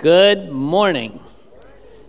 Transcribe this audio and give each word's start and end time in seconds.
Good 0.00 0.50
morning. 0.50 1.20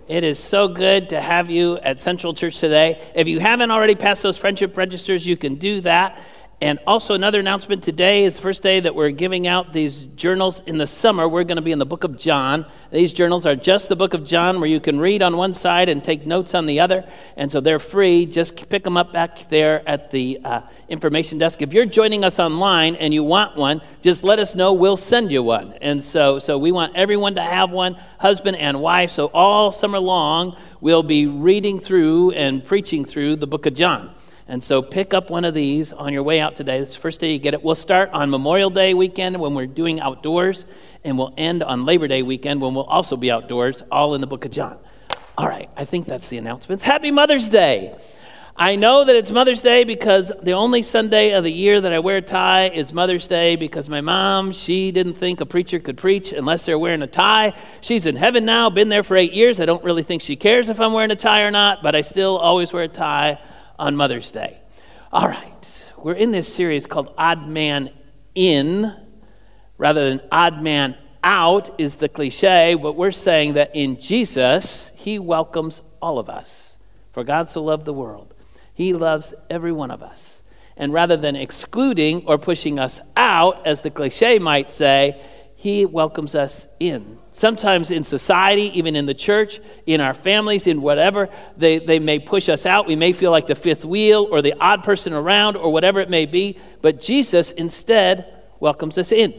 It 0.08 0.24
is 0.24 0.40
so 0.40 0.70
good 0.70 1.10
to 1.10 1.20
have 1.20 1.50
you 1.50 1.78
at 1.80 2.00
Central 2.00 2.34
Church 2.34 2.58
today. 2.58 3.02
If 3.14 3.28
you 3.28 3.42
haven't 3.42 3.70
already 3.70 3.96
passed 3.96 4.24
those 4.24 4.38
friendship 4.38 4.78
registers, 4.78 5.28
you 5.28 5.36
can 5.36 5.56
do 5.56 5.82
that. 5.82 6.18
And 6.62 6.78
also, 6.86 7.16
another 7.16 7.40
announcement 7.40 7.82
today 7.82 8.24
is 8.24 8.36
the 8.36 8.44
first 8.44 8.62
day 8.62 8.80
that 8.80 8.94
we're 8.94 9.10
giving 9.10 9.48
out 9.48 9.74
these 9.74 10.02
journals 10.02 10.62
in 10.68 10.78
the 10.78 10.86
summer. 10.86 11.28
We're 11.28 11.44
going 11.44 11.56
to 11.56 11.64
be 11.64 11.72
in 11.72 11.80
the 11.80 11.88
book 11.88 12.04
of 12.04 12.20
John. 12.20 12.68
These 12.92 13.14
journals 13.14 13.48
are 13.48 13.56
just 13.56 13.90
the 13.90 13.96
book 13.96 14.14
of 14.14 14.24
John, 14.24 14.60
where 14.60 14.70
you 14.70 14.80
can 14.80 15.00
read 15.00 15.24
on 15.24 15.38
one 15.38 15.56
side 15.56 15.90
and 15.90 16.04
take 16.04 16.28
notes 16.28 16.54
on 16.54 16.68
the 16.68 16.80
other. 16.80 17.04
And 17.36 17.52
so 17.52 17.62
they're 17.62 17.80
free. 17.80 18.28
Just 18.28 18.70
pick 18.70 18.84
them 18.84 18.96
up 18.96 19.12
back 19.12 19.50
there 19.50 19.82
at 19.90 20.12
the 20.12 20.40
uh, 20.44 20.62
information 20.88 21.40
desk. 21.40 21.64
If 21.64 21.74
you're 21.74 21.88
joining 21.88 22.24
us 22.24 22.38
online 22.38 22.94
and 22.94 23.12
you 23.12 23.24
want 23.24 23.58
one, 23.58 23.82
just 24.04 24.24
let 24.24 24.38
us 24.38 24.54
know. 24.54 24.72
We'll 24.72 24.98
send 24.98 25.32
you 25.32 25.42
one. 25.42 25.74
And 25.82 26.04
so, 26.04 26.38
so 26.38 26.60
we 26.60 26.72
want 26.72 26.96
everyone 26.96 27.34
to 27.36 27.42
have 27.42 27.72
one, 27.72 27.96
husband 28.20 28.58
and 28.58 28.80
wife. 28.80 29.10
So 29.10 29.32
all 29.34 29.72
summer 29.72 29.98
long, 29.98 30.56
we'll 30.80 31.02
be 31.02 31.26
reading 31.26 31.80
through 31.80 32.34
and 32.34 32.64
preaching 32.64 33.04
through 33.04 33.38
the 33.38 33.48
book 33.48 33.66
of 33.66 33.74
John. 33.74 34.14
And 34.52 34.62
so 34.62 34.82
pick 34.82 35.14
up 35.14 35.30
one 35.30 35.46
of 35.46 35.54
these 35.54 35.94
on 35.94 36.12
your 36.12 36.24
way 36.24 36.42
out 36.42 36.58
today. 36.58 36.80
It's 36.80 36.94
the 36.94 37.00
first 37.00 37.22
day 37.22 37.32
you 37.32 37.40
get 37.40 37.54
it. 37.54 37.64
We'll 37.64 37.74
start 37.74 38.10
on 38.10 38.30
Memorial 38.30 38.70
Day 38.70 38.94
weekend 38.94 39.40
when 39.40 39.54
we're 39.54 39.66
doing 39.66 40.02
outdoors, 40.02 40.66
and 41.06 41.18
we'll 41.18 41.34
end 41.38 41.64
on 41.64 41.86
Labor 41.86 42.10
Day 42.10 42.22
weekend 42.22 42.60
when 42.60 42.76
we'll 42.76 42.84
also 42.84 43.16
be 43.16 43.32
outdoors, 43.32 43.82
all 43.90 44.14
in 44.14 44.20
the 44.20 44.28
book 44.28 44.44
of 44.44 44.52
John. 44.52 44.78
All 45.38 45.48
right, 45.48 45.70
I 45.78 45.86
think 45.86 46.06
that's 46.06 46.28
the 46.28 46.38
announcements. 46.38 46.84
Happy 46.84 47.12
Mother's 47.12 47.48
Day! 47.48 47.96
I 48.54 48.76
know 48.76 49.06
that 49.06 49.16
it's 49.16 49.32
Mother's 49.32 49.62
Day 49.62 49.86
because 49.86 50.34
the 50.44 50.52
only 50.52 50.82
Sunday 50.82 51.32
of 51.32 51.46
the 51.46 51.52
year 51.52 51.80
that 51.80 51.94
I 51.94 52.00
wear 52.00 52.18
a 52.18 52.22
tie 52.22 52.68
is 52.72 52.92
Mother's 52.92 53.30
Day 53.30 53.56
because 53.56 53.88
my 53.88 54.02
mom, 54.02 54.52
she 54.52 54.92
didn't 54.92 55.14
think 55.14 55.40
a 55.40 55.46
preacher 55.46 55.80
could 55.80 55.96
preach 55.96 56.34
unless 56.34 56.66
they're 56.66 56.78
wearing 56.78 57.04
a 57.04 57.08
tie. 57.08 57.54
She's 57.80 58.06
in 58.06 58.18
heaven 58.18 58.44
now, 58.44 58.70
been 58.70 58.90
there 58.90 59.04
for 59.04 59.16
eight 59.16 59.32
years. 59.32 59.62
I 59.62 59.66
don't 59.66 59.86
really 59.86 60.04
think 60.04 60.22
she 60.22 60.36
cares 60.36 60.68
if 60.68 60.82
I'm 60.82 60.92
wearing 60.92 61.12
a 61.12 61.16
tie 61.16 61.44
or 61.44 61.52
not, 61.52 61.82
but 61.82 61.96
I 61.96 62.02
still 62.02 62.38
always 62.38 62.74
wear 62.74 62.84
a 62.84 62.90
tie 62.90 63.40
on 63.80 63.96
Mother's 63.96 64.32
Day. 64.32 64.60
All 65.12 65.28
right, 65.28 65.86
we're 65.98 66.14
in 66.14 66.32
this 66.32 66.54
series 66.54 66.86
called 66.86 67.14
Odd 67.18 67.48
Man 67.48 67.90
In 68.36 68.96
rather 69.78 70.10
than 70.10 70.22
Odd 70.32 70.62
Man 70.62 70.96
Out, 71.24 71.80
is 71.80 71.96
the 71.96 72.08
cliche, 72.08 72.76
but 72.76 72.94
we're 72.94 73.12
saying 73.12 73.54
that 73.54 73.76
in 73.76 74.00
Jesus, 74.00 74.92
He 74.96 75.18
welcomes 75.18 75.82
all 76.02 76.20
of 76.20 76.30
us. 76.30 76.78
For 77.12 77.24
God 77.24 77.50
so 77.50 77.64
loved 77.64 77.86
the 77.86 77.94
world, 77.94 78.34
He 78.74 78.94
loves 78.94 79.34
every 79.50 79.72
one 79.72 79.92
of 79.92 80.04
us. 80.04 80.44
And 80.78 80.94
rather 80.94 81.18
than 81.18 81.36
excluding 81.36 82.26
or 82.28 82.38
pushing 82.38 82.80
us 82.80 83.02
out, 83.18 83.66
as 83.68 83.82
the 83.82 83.92
cliche 83.92 84.40
might 84.40 84.70
say, 84.70 85.22
He 85.56 85.86
welcomes 85.86 86.36
us 86.36 86.68
in. 86.80 87.18
Sometimes 87.34 87.92
in 87.92 88.04
society, 88.04 88.78
even 88.78 88.96
in 88.96 89.06
the 89.06 89.14
church, 89.14 89.62
in 89.86 90.02
our 90.02 90.14
families, 90.14 90.68
in 90.68 90.82
whatever, 90.82 91.30
they, 91.56 91.80
they 91.80 91.98
may 91.98 92.20
push 92.20 92.50
us 92.50 92.66
out. 92.66 92.88
We 92.88 92.98
may 92.98 93.14
feel 93.14 93.32
like 93.32 93.48
the 93.48 93.56
fifth 93.56 93.86
wheel 93.86 94.28
or 94.30 94.42
the 94.42 94.54
odd 94.60 94.84
person 94.84 95.14
around 95.14 95.56
or 95.56 95.72
whatever 95.72 96.02
it 96.02 96.10
may 96.10 96.26
be. 96.26 96.58
But 96.82 97.00
Jesus 97.00 97.52
instead 97.54 98.44
welcomes 98.60 98.98
us 98.98 99.14
in. 99.14 99.34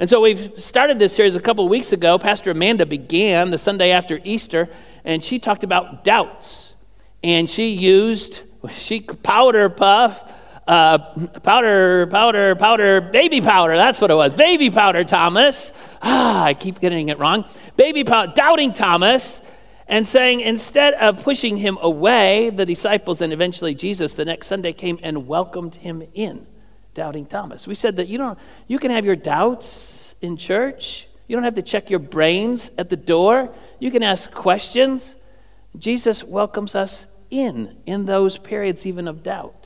And 0.00 0.10
so 0.10 0.20
we've 0.20 0.58
started 0.60 0.98
this 0.98 1.14
series 1.14 1.36
a 1.36 1.40
couple 1.40 1.64
of 1.64 1.70
weeks 1.70 1.92
ago. 1.92 2.18
Pastor 2.18 2.50
Amanda 2.50 2.86
began 2.86 3.50
the 3.50 3.58
Sunday 3.58 3.92
after 3.92 4.18
Easter, 4.24 4.68
and 5.04 5.22
she 5.22 5.38
talked 5.38 5.62
about 5.62 6.02
doubts. 6.02 6.74
And 7.22 7.48
she 7.48 7.68
used, 7.68 8.42
she 8.70 9.00
powder 9.00 9.68
puff 9.68 10.28
uh, 10.66 10.98
powder, 11.40 12.06
powder, 12.06 12.54
powder, 12.54 13.00
baby 13.00 13.40
powder. 13.40 13.76
That's 13.76 14.00
what 14.00 14.10
it 14.10 14.14
was. 14.14 14.34
Baby 14.34 14.70
powder, 14.70 15.04
Thomas. 15.04 15.72
Ah, 16.00 16.44
I 16.44 16.54
keep 16.54 16.80
getting 16.80 17.08
it 17.08 17.18
wrong. 17.18 17.44
Baby 17.76 18.04
powder, 18.04 18.32
doubting 18.34 18.72
Thomas, 18.72 19.42
and 19.88 20.06
saying 20.06 20.40
instead 20.40 20.94
of 20.94 21.22
pushing 21.22 21.56
him 21.56 21.78
away, 21.80 22.50
the 22.50 22.64
disciples 22.64 23.20
and 23.20 23.32
eventually 23.32 23.74
Jesus 23.74 24.14
the 24.14 24.24
next 24.24 24.46
Sunday 24.46 24.72
came 24.72 24.98
and 25.02 25.26
welcomed 25.26 25.74
him 25.74 26.02
in, 26.14 26.46
doubting 26.94 27.26
Thomas. 27.26 27.66
We 27.66 27.74
said 27.74 27.96
that 27.96 28.08
you 28.08 28.18
don't, 28.18 28.38
you 28.68 28.78
can 28.78 28.90
have 28.90 29.04
your 29.04 29.16
doubts 29.16 30.14
in 30.20 30.36
church. 30.36 31.08
You 31.26 31.36
don't 31.36 31.44
have 31.44 31.54
to 31.56 31.62
check 31.62 31.90
your 31.90 31.98
brains 31.98 32.70
at 32.78 32.88
the 32.88 32.96
door. 32.96 33.52
You 33.80 33.90
can 33.90 34.02
ask 34.02 34.30
questions. 34.30 35.16
Jesus 35.76 36.22
welcomes 36.22 36.74
us 36.74 37.06
in 37.30 37.76
in 37.86 38.04
those 38.04 38.38
periods 38.38 38.86
even 38.86 39.08
of 39.08 39.22
doubt. 39.22 39.61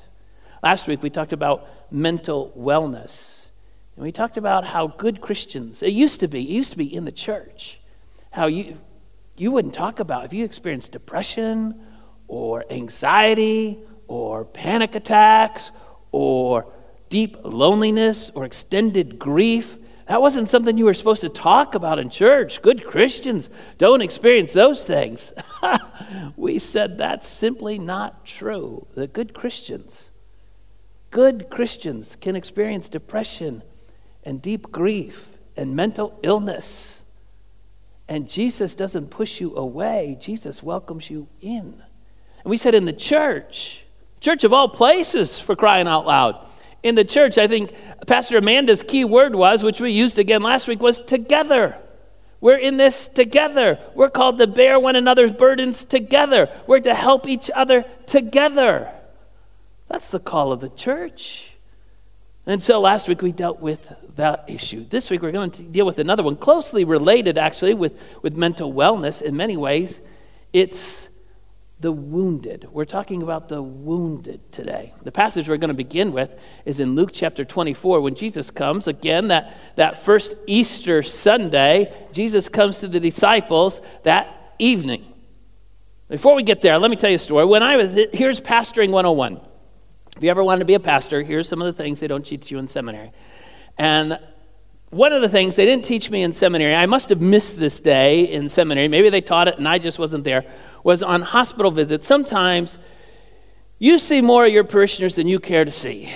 Last 0.66 0.88
week 0.88 1.00
we 1.00 1.10
talked 1.10 1.32
about 1.32 1.68
mental 1.92 2.52
wellness. 2.58 3.50
And 3.94 4.04
we 4.04 4.10
talked 4.10 4.36
about 4.36 4.64
how 4.64 4.88
good 4.88 5.20
Christians, 5.20 5.80
it 5.80 5.92
used 5.92 6.18
to 6.18 6.26
be, 6.26 6.40
it 6.40 6.52
used 6.52 6.72
to 6.72 6.76
be 6.76 6.92
in 6.92 7.04
the 7.04 7.12
church, 7.12 7.78
how 8.32 8.48
you, 8.48 8.76
you 9.36 9.52
wouldn't 9.52 9.74
talk 9.74 10.00
about 10.00 10.24
if 10.24 10.32
you 10.32 10.44
experienced 10.44 10.90
depression 10.90 11.80
or 12.26 12.64
anxiety 12.68 13.78
or 14.08 14.44
panic 14.44 14.96
attacks 14.96 15.70
or 16.10 16.66
deep 17.10 17.36
loneliness 17.44 18.30
or 18.30 18.44
extended 18.44 19.20
grief. 19.20 19.78
That 20.08 20.20
wasn't 20.20 20.48
something 20.48 20.76
you 20.76 20.86
were 20.86 20.94
supposed 20.94 21.20
to 21.20 21.28
talk 21.28 21.76
about 21.76 22.00
in 22.00 22.10
church. 22.10 22.60
Good 22.60 22.84
Christians 22.84 23.50
don't 23.78 24.02
experience 24.02 24.52
those 24.52 24.84
things. 24.84 25.32
we 26.36 26.58
said 26.58 26.98
that's 26.98 27.28
simply 27.28 27.78
not 27.78 28.26
true. 28.26 28.88
The 28.96 29.06
good 29.06 29.32
Christians 29.32 30.10
Good 31.16 31.48
Christians 31.48 32.14
can 32.20 32.36
experience 32.36 32.90
depression 32.90 33.62
and 34.22 34.42
deep 34.42 34.70
grief 34.70 35.38
and 35.56 35.74
mental 35.74 36.20
illness. 36.22 37.04
And 38.06 38.28
Jesus 38.28 38.74
doesn't 38.74 39.08
push 39.08 39.40
you 39.40 39.56
away, 39.56 40.18
Jesus 40.20 40.62
welcomes 40.62 41.08
you 41.08 41.26
in. 41.40 41.82
And 42.44 42.50
we 42.50 42.58
said 42.58 42.74
in 42.74 42.84
the 42.84 42.92
church, 42.92 43.82
church 44.20 44.44
of 44.44 44.52
all 44.52 44.68
places 44.68 45.38
for 45.38 45.56
crying 45.56 45.88
out 45.88 46.04
loud. 46.04 46.46
In 46.82 46.96
the 46.96 47.04
church, 47.04 47.38
I 47.38 47.48
think 47.48 47.72
Pastor 48.06 48.36
Amanda's 48.36 48.82
key 48.82 49.06
word 49.06 49.34
was, 49.34 49.62
which 49.62 49.80
we 49.80 49.92
used 49.92 50.18
again 50.18 50.42
last 50.42 50.68
week, 50.68 50.82
was 50.82 51.00
together. 51.00 51.78
We're 52.42 52.58
in 52.58 52.76
this 52.76 53.08
together. 53.08 53.78
We're 53.94 54.10
called 54.10 54.36
to 54.36 54.46
bear 54.46 54.78
one 54.78 54.96
another's 54.96 55.32
burdens 55.32 55.86
together. 55.86 56.50
We're 56.66 56.80
to 56.80 56.94
help 56.94 57.26
each 57.26 57.50
other 57.54 57.86
together. 58.04 58.92
That's 59.96 60.08
the 60.08 60.20
call 60.20 60.52
of 60.52 60.60
the 60.60 60.68
church. 60.68 61.52
And 62.44 62.62
so 62.62 62.82
last 62.82 63.08
week 63.08 63.22
we 63.22 63.32
dealt 63.32 63.60
with 63.60 63.94
that 64.16 64.44
issue. 64.46 64.84
This 64.86 65.10
week 65.10 65.22
we're 65.22 65.32
going 65.32 65.52
to 65.52 65.62
deal 65.62 65.86
with 65.86 65.98
another 65.98 66.22
one, 66.22 66.36
closely 66.36 66.84
related 66.84 67.38
actually 67.38 67.72
with, 67.72 67.98
with 68.20 68.36
mental 68.36 68.74
wellness 68.74 69.22
in 69.22 69.34
many 69.38 69.56
ways. 69.56 70.02
It's 70.52 71.08
the 71.80 71.92
wounded. 71.92 72.68
We're 72.70 72.84
talking 72.84 73.22
about 73.22 73.48
the 73.48 73.62
wounded 73.62 74.52
today. 74.52 74.92
The 75.02 75.12
passage 75.12 75.48
we're 75.48 75.56
going 75.56 75.68
to 75.68 75.74
begin 75.74 76.12
with 76.12 76.38
is 76.66 76.78
in 76.78 76.94
Luke 76.94 77.12
chapter 77.14 77.46
24 77.46 78.02
when 78.02 78.14
Jesus 78.14 78.50
comes. 78.50 78.86
Again, 78.86 79.28
that, 79.28 79.56
that 79.76 80.04
first 80.04 80.36
Easter 80.46 81.02
Sunday, 81.02 81.90
Jesus 82.12 82.50
comes 82.50 82.80
to 82.80 82.88
the 82.88 83.00
disciples 83.00 83.80
that 84.02 84.52
evening. 84.58 85.06
Before 86.10 86.34
we 86.34 86.42
get 86.42 86.60
there, 86.60 86.78
let 86.78 86.90
me 86.90 86.98
tell 86.98 87.08
you 87.08 87.16
a 87.16 87.18
story. 87.18 87.46
When 87.46 87.62
I 87.62 87.76
was, 87.76 87.98
here's 88.12 88.42
Pastoring 88.42 88.90
101. 88.90 89.40
If 90.16 90.22
you 90.22 90.30
ever 90.30 90.42
wanted 90.42 90.60
to 90.60 90.64
be 90.64 90.74
a 90.74 90.80
pastor, 90.80 91.22
here's 91.22 91.46
some 91.46 91.60
of 91.60 91.66
the 91.66 91.82
things 91.82 92.00
they 92.00 92.06
don't 92.06 92.24
teach 92.24 92.50
you 92.50 92.56
in 92.58 92.68
seminary. 92.68 93.12
And 93.76 94.18
one 94.88 95.12
of 95.12 95.20
the 95.20 95.28
things 95.28 95.56
they 95.56 95.66
didn't 95.66 95.84
teach 95.84 96.10
me 96.10 96.22
in 96.22 96.32
seminary, 96.32 96.74
I 96.74 96.86
must 96.86 97.10
have 97.10 97.20
missed 97.20 97.58
this 97.58 97.80
day 97.80 98.22
in 98.22 98.48
seminary, 98.48 98.88
maybe 98.88 99.10
they 99.10 99.20
taught 99.20 99.46
it 99.46 99.58
and 99.58 99.68
I 99.68 99.78
just 99.78 99.98
wasn't 99.98 100.24
there, 100.24 100.46
was 100.82 101.02
on 101.02 101.20
hospital 101.20 101.70
visits. 101.70 102.06
Sometimes 102.06 102.78
you 103.78 103.98
see 103.98 104.22
more 104.22 104.46
of 104.46 104.52
your 104.52 104.64
parishioners 104.64 105.16
than 105.16 105.28
you 105.28 105.38
care 105.38 105.66
to 105.66 105.70
see. 105.70 106.10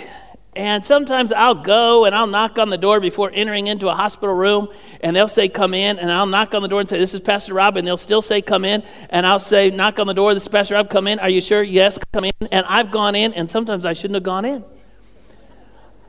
And 0.57 0.85
sometimes 0.85 1.31
I'll 1.31 1.55
go 1.55 2.07
and 2.07 2.15
I'll 2.15 2.27
knock 2.27 2.59
on 2.59 2.71
the 2.71 2.79
door 2.79 2.99
before 2.99 3.31
entering 3.33 3.69
into 3.69 3.89
a 3.89 3.95
hospital 3.95 4.35
room, 4.35 4.69
and 5.01 5.15
they'll 5.15 5.29
say, 5.29 5.49
Come 5.49 5.75
in. 5.75 5.99
And 5.99 6.11
I'll 6.11 6.27
knock 6.27 6.55
on 6.55 6.63
the 6.63 6.69
door 6.69 6.81
and 6.81 6.89
say, 6.89 6.99
This 6.99 7.15
is 7.15 7.21
Pastor 7.21 7.55
Rob. 7.55 7.77
And 7.77 7.87
they'll 7.87 7.97
still 7.97 8.21
say, 8.21 8.43
Come 8.43 8.65
in. 8.65 8.83
And 9.11 9.25
I'll 9.27 9.39
say, 9.39 9.71
Knock 9.71 10.01
on 10.01 10.09
the 10.09 10.15
door, 10.15 10.35
this 10.35 10.43
is 10.43 10.49
Pastor 10.49 10.75
Rob, 10.75 10.91
come 10.91 11.07
in. 11.07 11.21
Are 11.21 11.31
you 11.31 11.41
sure? 11.41 11.63
Yes, 11.63 11.99
come 12.13 12.25
in. 12.25 12.33
And 12.51 12.67
I've 12.67 12.91
gone 12.91 13.15
in, 13.15 13.33
and 13.35 13.49
sometimes 13.49 13.85
I 13.85 13.93
shouldn't 13.93 14.17
have 14.17 14.25
gone 14.25 14.45
in. 14.45 14.65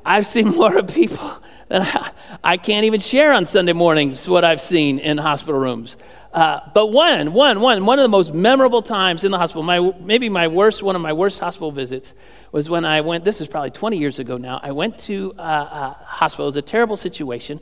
I've 0.04 0.26
seen 0.26 0.48
more 0.56 0.76
of 0.76 0.88
people 0.88 1.32
than 1.68 1.84
I, 1.84 2.12
I 2.44 2.58
can't 2.58 2.86
even 2.86 3.00
share 3.00 3.34
on 3.34 3.46
Sunday 3.46 3.74
mornings 3.74 4.28
what 4.28 4.44
I've 4.44 4.62
seen 4.62 4.98
in 4.98 5.20
hospital 5.20 5.60
rooms. 5.60 5.98
Uh, 6.34 6.62
but 6.74 6.88
one, 6.88 7.34
one, 7.34 7.60
one, 7.60 7.86
one 7.86 8.00
of 8.00 8.04
the 8.04 8.10
most 8.10 8.34
memorable 8.34 8.82
times 8.82 9.24
in 9.24 9.32
the 9.32 9.38
hospital, 9.38 9.64
my, 9.64 9.92
maybe 10.00 10.30
my 10.30 10.48
worst, 10.48 10.82
one 10.82 10.96
of 10.96 11.02
my 11.02 11.14
worst 11.14 11.40
hospital 11.40 11.72
visits, 11.72 12.14
was 12.52 12.70
when 12.70 12.86
I 12.86 13.02
went, 13.02 13.24
this 13.24 13.40
is 13.42 13.48
probably 13.48 13.72
20 13.72 13.98
years 13.98 14.20
ago 14.20 14.38
now, 14.38 14.60
I 14.62 14.72
went 14.72 15.00
to 15.00 15.34
a, 15.38 15.42
a 15.42 15.98
hospital. 16.06 16.46
It 16.46 16.50
was 16.50 16.56
a 16.58 16.62
terrible 16.62 16.98
situation. 16.98 17.60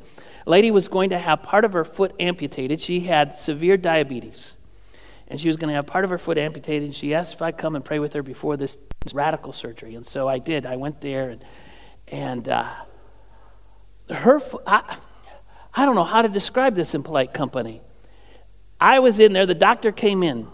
A 0.48 0.50
lady 0.50 0.72
was 0.72 0.88
going 0.88 1.12
to 1.12 1.20
have 1.20 1.44
part 1.44 1.66
of 1.66 1.74
her 1.74 1.84
foot 1.84 2.16
amputated. 2.20 2.82
She 2.82 3.02
had 3.02 3.38
severe 3.38 3.78
diabetes. 3.78 4.54
And 5.28 5.40
she 5.40 5.48
was 5.48 5.58
going 5.58 5.70
to 5.70 5.76
have 5.76 5.86
part 5.86 6.06
of 6.06 6.10
her 6.10 6.18
foot 6.18 6.40
amputated. 6.40 6.86
And 6.86 6.96
she 6.96 7.14
asked 7.14 7.36
if 7.36 7.42
I'd 7.42 7.58
come 7.58 7.76
and 7.76 7.86
pray 7.86 8.00
with 8.00 8.14
her 8.14 8.24
before 8.24 8.58
this 8.58 8.78
radical 9.14 9.54
surgery. 9.54 9.94
And 9.94 10.06
so 10.06 10.28
I 10.28 10.40
did. 10.40 10.66
I 10.66 10.76
went 10.76 11.02
there 11.02 11.30
and, 11.30 11.44
and 12.08 12.50
uh, 12.50 12.68
her, 14.10 14.42
I, 14.66 14.98
I 15.76 15.86
don't 15.86 15.96
know 15.96 16.04
how 16.04 16.24
to 16.24 16.30
describe 16.30 16.74
this 16.74 16.96
in 16.96 17.04
polite 17.04 17.34
company. 17.34 17.82
I 18.82 19.00
was 19.00 19.20
in 19.20 19.34
there, 19.34 19.46
the 19.46 19.54
doctor 19.54 19.92
came 19.92 20.24
in. 20.24 20.48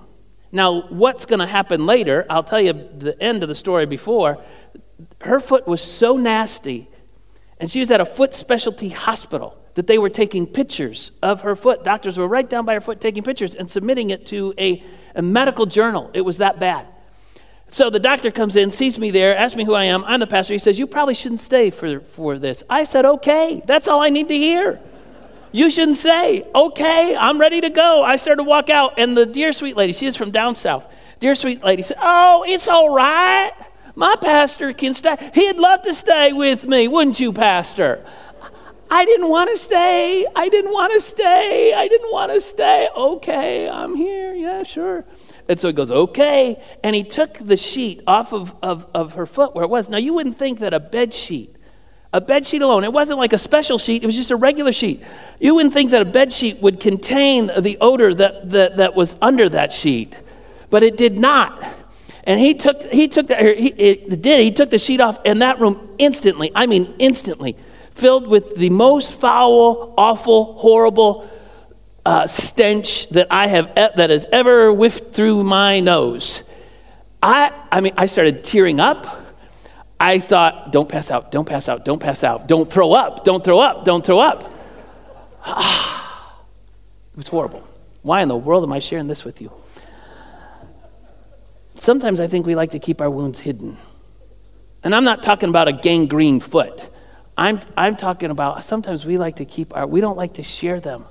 Now, 0.52 0.88
what's 0.90 1.26
going 1.26 1.40
to 1.40 1.48
happen 1.48 1.86
later, 1.86 2.26
I'll 2.30 2.44
tell 2.44 2.62
you 2.62 2.74
the 2.74 3.22
end 3.22 3.44
of 3.44 3.50
the 3.50 3.56
story 3.56 3.86
before. 3.86 4.44
Her 5.22 5.40
foot 5.40 5.68
was 5.68 5.82
so 5.82 6.18
nasty, 6.18 6.90
and 7.60 7.70
she 7.70 7.80
was 7.80 7.92
at 7.92 8.00
a 8.00 8.06
foot 8.06 8.34
specialty 8.34 8.90
hospital 8.90 9.58
that 9.76 9.88
they 9.88 9.98
were 9.98 10.10
taking 10.10 10.48
pictures 10.48 11.12
of 11.22 11.42
her 11.42 11.56
foot. 11.56 11.84
Doctors 11.84 12.18
were 12.18 12.28
right 12.28 12.50
down 12.50 12.66
by 12.66 12.74
her 12.74 12.82
foot 12.82 13.02
taking 13.02 13.24
pictures 13.24 13.56
and 13.56 13.70
submitting 13.70 14.10
it 14.10 14.26
to 14.28 14.54
a, 14.58 14.82
a 15.16 15.22
medical 15.22 15.66
journal. 15.66 16.10
It 16.14 16.22
was 16.22 16.38
that 16.38 16.60
bad. 16.60 16.88
So 17.70 17.90
the 17.90 18.00
doctor 18.00 18.32
comes 18.32 18.56
in, 18.56 18.72
sees 18.72 18.98
me 18.98 19.12
there, 19.12 19.36
asks 19.36 19.58
me 19.58 19.66
who 19.66 19.74
I 19.74 19.86
am. 19.86 20.06
I'm 20.06 20.20
the 20.20 20.28
pastor. 20.28 20.54
He 20.54 20.60
says, 20.60 20.80
You 20.80 20.88
probably 20.88 21.16
shouldn't 21.16 21.42
stay 21.42 21.72
for, 21.72 22.00
for 22.00 22.40
this. 22.40 22.64
I 22.70 22.84
said, 22.86 23.06
Okay, 23.06 23.62
that's 23.66 23.88
all 23.88 24.02
I 24.02 24.10
need 24.10 24.28
to 24.30 24.38
hear. 24.38 24.80
You 25.56 25.70
shouldn't 25.70 25.96
say, 25.96 26.46
Okay, 26.54 27.16
I'm 27.16 27.40
ready 27.40 27.62
to 27.62 27.70
go. 27.70 28.04
I 28.04 28.18
started 28.18 28.44
to 28.44 28.50
walk 28.50 28.70
out, 28.70 29.00
and 29.00 29.16
the 29.16 29.26
dear 29.26 29.54
sweet 29.54 29.78
lady, 29.78 29.94
she 29.94 30.06
is 30.06 30.18
from 30.18 30.32
down 30.32 30.58
south, 30.58 30.86
dear 31.22 31.34
sweet 31.34 31.64
lady 31.64 31.82
said, 31.82 31.96
Oh, 32.02 32.44
it's 32.46 32.68
all 32.68 32.94
right. 32.94 33.54
My 33.96 34.18
pastor 34.18 34.74
can 34.74 34.94
stay. 34.94 35.16
He'd 35.34 35.56
love 35.56 35.82
to 35.84 35.94
stay 35.94 36.34
with 36.34 36.68
me, 36.68 36.90
wouldn't 36.90 37.22
you, 37.22 37.32
Pastor? 37.32 38.06
I 38.92 39.06
didn't 39.06 39.30
want 39.30 39.50
to 39.50 39.58
stay. 39.58 40.28
I 40.36 40.50
didn't 40.50 40.74
want 40.74 40.92
to 40.92 41.00
stay. 41.00 41.74
I 41.74 41.88
didn't 41.88 42.12
want 42.12 42.34
to 42.34 42.42
stay. 42.42 42.90
Okay, 42.94 43.70
I'm 43.70 43.96
here. 43.96 44.36
Yeah, 44.36 44.64
sure. 44.64 45.06
And 45.48 45.58
so 45.58 45.70
he 45.70 45.74
goes, 45.74 45.90
okay. 45.90 46.62
And 46.84 46.94
he 46.94 47.06
took 47.06 47.36
the 47.36 47.56
sheet 47.56 48.02
off 48.06 48.34
of, 48.34 48.54
of, 48.62 48.88
of 48.94 49.14
her 49.14 49.26
foot 49.26 49.56
where 49.56 49.64
it 49.64 49.70
was. 49.70 49.88
Now, 49.88 50.00
you 50.00 50.14
wouldn't 50.14 50.38
think 50.38 50.60
that 50.60 50.74
a 50.74 50.82
bed 50.82 51.14
sheet, 51.14 51.55
a 52.16 52.22
bed 52.22 52.48
sheet 52.48 52.62
alone, 52.62 52.86
it 52.86 52.94
wasn't 52.94 53.20
like 53.20 53.34
a 53.34 53.38
special 53.38 53.78
sheet, 53.78 54.02
it 54.02 54.06
was 54.06 54.16
just 54.16 54.32
a 54.32 54.38
regular 54.38 54.72
sheet. 54.72 55.04
You 55.38 55.54
wouldn't 55.56 55.74
think 55.74 55.92
that 55.92 56.02
a 56.02 56.06
bed 56.06 56.32
sheet 56.32 56.62
would 56.62 56.80
contain 56.80 57.52
the 57.60 57.78
odor 57.82 58.16
that, 58.16 58.52
that, 58.52 58.78
that 58.78 58.96
was 58.96 59.18
under 59.22 59.50
that 59.50 59.74
sheet, 59.74 60.18
but 60.70 60.82
it 60.82 60.96
did 60.96 61.20
not. 61.20 61.62
And 62.24 62.40
he 62.40 62.54
took, 62.54 62.84
he 62.84 63.10
took 63.10 63.28
the, 63.28 63.36
he, 63.36 63.68
it 63.68 64.22
did, 64.22 64.40
he 64.40 64.52
took 64.52 64.70
the 64.70 64.78
sheet 64.78 65.02
off, 65.02 65.20
and 65.26 65.42
that 65.42 65.60
room 65.60 65.94
instantly, 65.98 66.54
I 66.56 66.68
mean 66.68 66.96
instantly, 67.00 67.58
filled 67.92 68.28
with 68.28 68.56
the 68.56 68.70
most 68.70 69.12
foul, 69.12 69.94
awful, 69.98 70.54
horrible 70.54 71.30
uh, 72.06 72.28
stench 72.28 73.10
that 73.10 73.28
I 73.30 73.48
have 73.48 73.76
that 73.76 74.10
has 74.10 74.26
ever 74.32 74.72
whiffed 74.72 75.14
through 75.14 75.44
my 75.44 75.82
nose. 75.82 76.44
I, 77.22 77.52
I 77.74 77.82
mean, 77.82 77.94
I 77.98 78.06
started 78.06 78.46
tearing 78.46 78.80
up. 78.80 79.25
I 80.00 80.20
thought, 80.20 80.72
don't 80.72 80.90
pass 80.90 81.10
out, 81.10 81.32
don't 81.32 81.48
pass 81.48 81.70
out, 81.70 81.86
don't 81.86 82.00
pass 82.00 82.24
out, 82.24 82.48
don't 82.48 82.72
throw 82.72 82.92
up, 82.94 83.24
don't 83.24 83.44
throw 83.44 83.60
up, 83.60 83.86
don't 83.86 84.06
throw 84.06 84.20
up. 84.20 84.44
it 85.48 87.18
was 87.18 87.28
horrible. 87.28 87.66
Why 88.02 88.22
in 88.22 88.28
the 88.28 88.36
world 88.36 88.64
am 88.64 88.74
I 88.74 88.80
sharing 88.80 89.08
this 89.08 89.24
with 89.24 89.42
you? 89.42 89.52
Sometimes 91.76 92.20
I 92.20 92.28
think 92.28 92.46
we 92.46 92.56
like 92.56 92.72
to 92.72 92.80
keep 92.80 93.02
our 93.02 93.10
wounds 93.10 93.40
hidden. 93.40 93.78
And 94.84 94.94
I'm 94.94 95.04
not 95.04 95.24
talking 95.24 95.50
about 95.50 95.68
a 95.68 95.74
gangrene 95.74 96.40
foot. 96.40 96.90
I'm, 97.38 97.60
I'm 97.76 97.96
talking 97.96 98.32
about 98.32 98.64
sometimes 98.64 99.06
we 99.06 99.18
like 99.18 99.38
to 99.38 99.46
keep 99.46 99.76
our, 99.76 99.86
we 99.88 100.02
don't 100.02 100.18
like 100.18 100.36
to 100.36 100.44
share 100.44 100.80
them. 100.80 101.06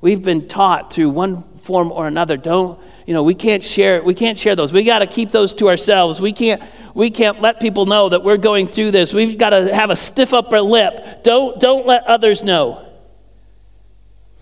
We've 0.00 0.22
been 0.22 0.48
taught 0.48 0.92
through 0.92 1.10
one 1.10 1.42
form 1.58 1.92
or 1.92 2.06
another, 2.06 2.36
don't, 2.36 2.78
you 3.06 3.14
know, 3.14 3.22
we 3.22 3.34
can't 3.34 3.62
share, 3.62 4.02
we 4.02 4.14
can't 4.14 4.36
share 4.36 4.56
those. 4.56 4.72
We 4.72 4.84
got 4.84 4.98
to 4.98 5.06
keep 5.06 5.30
those 5.30 5.54
to 5.54 5.68
ourselves. 5.68 6.20
We 6.20 6.32
can't, 6.32 6.62
we 6.94 7.10
can't 7.10 7.40
let 7.40 7.60
people 7.60 7.86
know 7.86 8.08
that 8.08 8.22
we're 8.22 8.36
going 8.36 8.68
through 8.68 8.92
this. 8.92 9.12
We've 9.12 9.36
got 9.36 9.50
to 9.50 9.74
have 9.74 9.90
a 9.90 9.96
stiff 9.96 10.32
upper 10.32 10.60
lip. 10.60 11.24
Don't, 11.24 11.60
don't 11.60 11.86
let 11.86 12.04
others 12.04 12.42
know. 12.42 12.88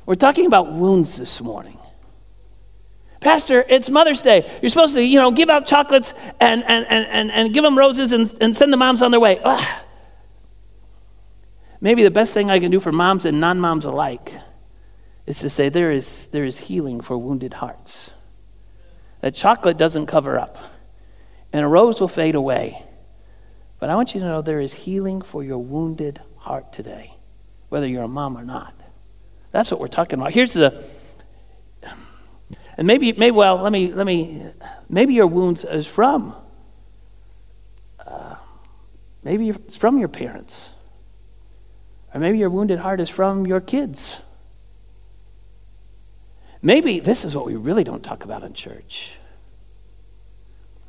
We're 0.05 0.15
talking 0.15 0.47
about 0.47 0.73
wounds 0.73 1.17
this 1.17 1.41
morning. 1.41 1.79
Pastor, 3.21 3.65
it's 3.69 3.89
Mother's 3.89 4.21
Day. 4.21 4.51
You're 4.61 4.69
supposed 4.69 4.97
to, 4.97 5.03
you 5.03 5.21
know, 5.21 5.31
give 5.31 5.49
out 5.49 5.65
chocolates 5.65 6.13
and, 6.41 6.63
and, 6.65 6.87
and, 6.89 7.07
and, 7.07 7.31
and 7.31 7.55
give 7.55 7.63
them 7.63 7.79
roses 7.79 8.13
and, 8.13 8.33
and 8.41 8.55
send 8.55 8.73
the 8.73 8.77
moms 8.77 9.01
on 9.01 9.13
their 9.13 9.21
way. 9.21 9.39
Ugh. 9.43 9.83
Maybe 11.81 12.03
the 12.03 12.11
best 12.11 12.35
thing 12.35 12.51
I 12.51 12.59
can 12.59 12.71
do 12.71 12.81
for 12.81 12.93
moms 12.93 13.25
and 13.25 13.41
non 13.41 13.61
moms 13.61 13.85
alike 13.85 14.33
is 15.27 15.39
to 15.39 15.51
say 15.51 15.69
there 15.69 15.93
is, 15.93 16.27
there 16.29 16.45
is 16.45 16.59
healing 16.59 17.01
for 17.01 17.17
wounded 17.17 17.55
hearts. 17.55 18.11
That 19.21 19.35
chocolate 19.35 19.79
doesn't 19.79 20.07
cover 20.07 20.39
up, 20.39 20.59
and 21.53 21.65
a 21.65 21.69
rose 21.69 22.01
will 22.01 22.09
fade 22.09 22.35
away. 22.35 22.83
But 23.79 23.91
I 23.91 23.97
want 23.97 24.15
you 24.15 24.21
to 24.21 24.27
know 24.27 24.43
there 24.43 24.61
is 24.61 24.73
healing 24.73 25.23
for 25.23 25.43
your 25.43 25.59
wounded 25.59 26.21
heart 26.37 26.73
today, 26.73 27.15
whether 27.69 27.87
you're 27.87 28.05
a 28.05 28.09
mom 28.09 28.39
or 28.39 28.45
not. 28.45 28.75
That's 29.51 29.71
what 29.71 29.81
we're 29.81 29.89
talking 29.89 30.19
about. 30.19 30.33
Here's 30.33 30.55
the, 30.55 30.85
and 32.77 32.87
maybe, 32.87 33.13
maybe 33.13 33.33
well, 33.33 33.57
let 33.57 33.73
me, 33.73 33.93
let 33.93 34.07
me, 34.07 34.47
maybe 34.89 35.15
your 35.15 35.27
wounds 35.27 35.65
is 35.65 35.87
from, 35.87 36.35
uh, 38.07 38.37
maybe 39.23 39.51
it's 39.51 39.77
from 39.77 39.99
your 39.99 40.09
parents. 40.09 40.71
Or 42.15 42.21
maybe 42.21 42.39
your 42.39 42.51
wounded 42.51 42.79
heart 42.79 43.01
is 43.01 43.09
from 43.09 43.47
your 43.47 43.61
kids. 43.61 44.19
Maybe 46.61 47.01
this 47.01 47.25
is 47.25 47.35
what 47.35 47.47
we 47.47 47.57
really 47.57 47.85
don't 47.85 48.03
talk 48.03 48.25
about 48.25 48.43
in 48.43 48.55
church. 48.55 49.17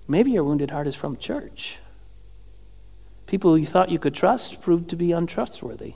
Maybe 0.08 0.32
your 0.32 0.44
wounded 0.44 0.72
heart 0.72 0.88
is 0.88 0.96
from 0.96 1.18
church. 1.18 1.78
People 3.26 3.58
you 3.58 3.66
thought 3.66 3.90
you 3.90 4.00
could 4.00 4.14
trust 4.14 4.62
proved 4.62 4.90
to 4.90 4.96
be 4.96 5.12
untrustworthy. 5.12 5.96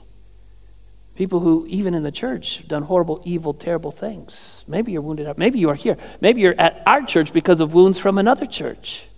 People 1.14 1.40
who, 1.40 1.66
even 1.68 1.94
in 1.94 2.04
the 2.04 2.12
church, 2.12 2.58
have 2.58 2.68
done 2.68 2.84
horrible, 2.84 3.20
evil, 3.24 3.52
terrible 3.52 3.90
things. 3.90 4.64
Maybe 4.68 4.92
you're 4.92 5.02
wounded. 5.02 5.36
Maybe 5.36 5.58
you 5.58 5.68
are 5.68 5.74
here. 5.74 5.96
Maybe 6.20 6.40
you're 6.40 6.58
at 6.58 6.82
our 6.86 7.02
church 7.02 7.32
because 7.32 7.60
of 7.60 7.74
wounds 7.74 7.98
from 7.98 8.18
another 8.18 8.46
church. 8.46 9.08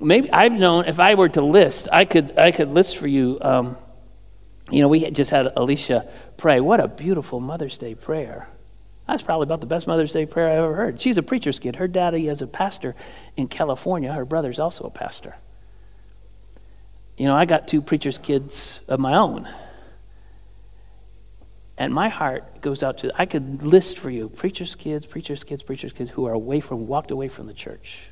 maybe 0.00 0.30
I've 0.32 0.52
known 0.52 0.86
if 0.86 1.00
I 1.00 1.14
were 1.14 1.28
to 1.30 1.42
list, 1.42 1.88
I 1.90 2.04
could 2.04 2.38
I 2.38 2.50
could 2.50 2.68
list 2.68 2.96
for 2.96 3.06
you. 3.06 3.38
Um, 3.40 3.76
you 4.70 4.80
know, 4.80 4.88
we 4.88 5.10
just 5.10 5.30
had 5.30 5.52
Alicia 5.56 6.08
pray. 6.36 6.60
What 6.60 6.80
a 6.80 6.88
beautiful 6.88 7.40
Mother's 7.40 7.78
Day 7.78 7.94
prayer. 7.94 8.48
That's 9.06 9.22
probably 9.22 9.44
about 9.44 9.60
the 9.60 9.66
best 9.66 9.86
Mother's 9.86 10.12
Day 10.12 10.26
prayer 10.26 10.48
I 10.48 10.56
ever 10.56 10.74
heard. 10.74 11.00
She's 11.00 11.18
a 11.18 11.22
preacher's 11.22 11.58
kid. 11.58 11.76
Her 11.76 11.88
daddy 11.88 12.28
is 12.28 12.40
a 12.42 12.46
pastor 12.46 12.94
in 13.36 13.48
California. 13.48 14.12
Her 14.12 14.24
brother's 14.24 14.58
also 14.58 14.84
a 14.84 14.90
pastor. 14.90 15.36
You 17.18 17.26
know, 17.26 17.36
I 17.36 17.44
got 17.44 17.68
two 17.68 17.82
preacher's 17.82 18.18
kids 18.18 18.80
of 18.88 18.98
my 18.98 19.14
own. 19.14 19.48
And 21.76 21.92
my 21.92 22.08
heart 22.08 22.60
goes 22.60 22.82
out 22.82 22.98
to, 22.98 23.12
I 23.16 23.26
could 23.26 23.62
list 23.62 23.98
for 23.98 24.08
you 24.08 24.28
preacher's 24.28 24.74
kids, 24.74 25.06
preacher's 25.06 25.44
kids, 25.44 25.62
preacher's 25.62 25.92
kids 25.92 26.10
who 26.10 26.26
are 26.26 26.32
away 26.32 26.60
from, 26.60 26.86
walked 26.86 27.10
away 27.10 27.28
from 27.28 27.46
the 27.46 27.54
church 27.54 28.10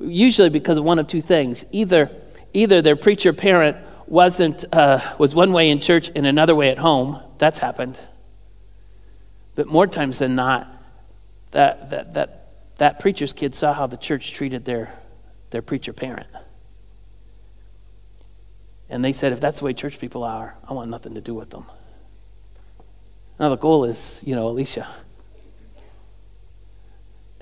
usually 0.00 0.48
because 0.48 0.78
of 0.78 0.84
one 0.84 0.98
of 0.98 1.06
two 1.06 1.20
things. 1.20 1.64
Either, 1.70 2.10
either 2.52 2.82
their 2.82 2.96
preacher 2.96 3.32
parent 3.32 3.76
wasn't, 4.06 4.64
uh, 4.72 5.00
was 5.18 5.34
one 5.34 5.52
way 5.52 5.70
in 5.70 5.80
church 5.80 6.10
and 6.14 6.26
another 6.26 6.54
way 6.54 6.70
at 6.70 6.78
home. 6.78 7.20
That's 7.38 7.58
happened. 7.58 7.98
But 9.60 9.66
more 9.66 9.86
times 9.86 10.18
than 10.18 10.36
not, 10.36 10.74
that, 11.50 11.90
that, 11.90 12.14
that, 12.14 12.52
that 12.78 12.98
preacher's 12.98 13.34
kid 13.34 13.54
saw 13.54 13.74
how 13.74 13.86
the 13.86 13.98
church 13.98 14.32
treated 14.32 14.64
their, 14.64 14.90
their 15.50 15.60
preacher 15.60 15.92
parent. 15.92 16.28
And 18.88 19.04
they 19.04 19.12
said, 19.12 19.32
if 19.32 19.40
that's 19.42 19.58
the 19.58 19.66
way 19.66 19.74
church 19.74 19.98
people 19.98 20.24
are, 20.24 20.56
I 20.66 20.72
want 20.72 20.88
nothing 20.88 21.12
to 21.16 21.20
do 21.20 21.34
with 21.34 21.50
them. 21.50 21.66
Now, 23.38 23.50
the 23.50 23.58
goal 23.58 23.84
is, 23.84 24.22
you 24.24 24.34
know, 24.34 24.48
Alicia, 24.48 24.88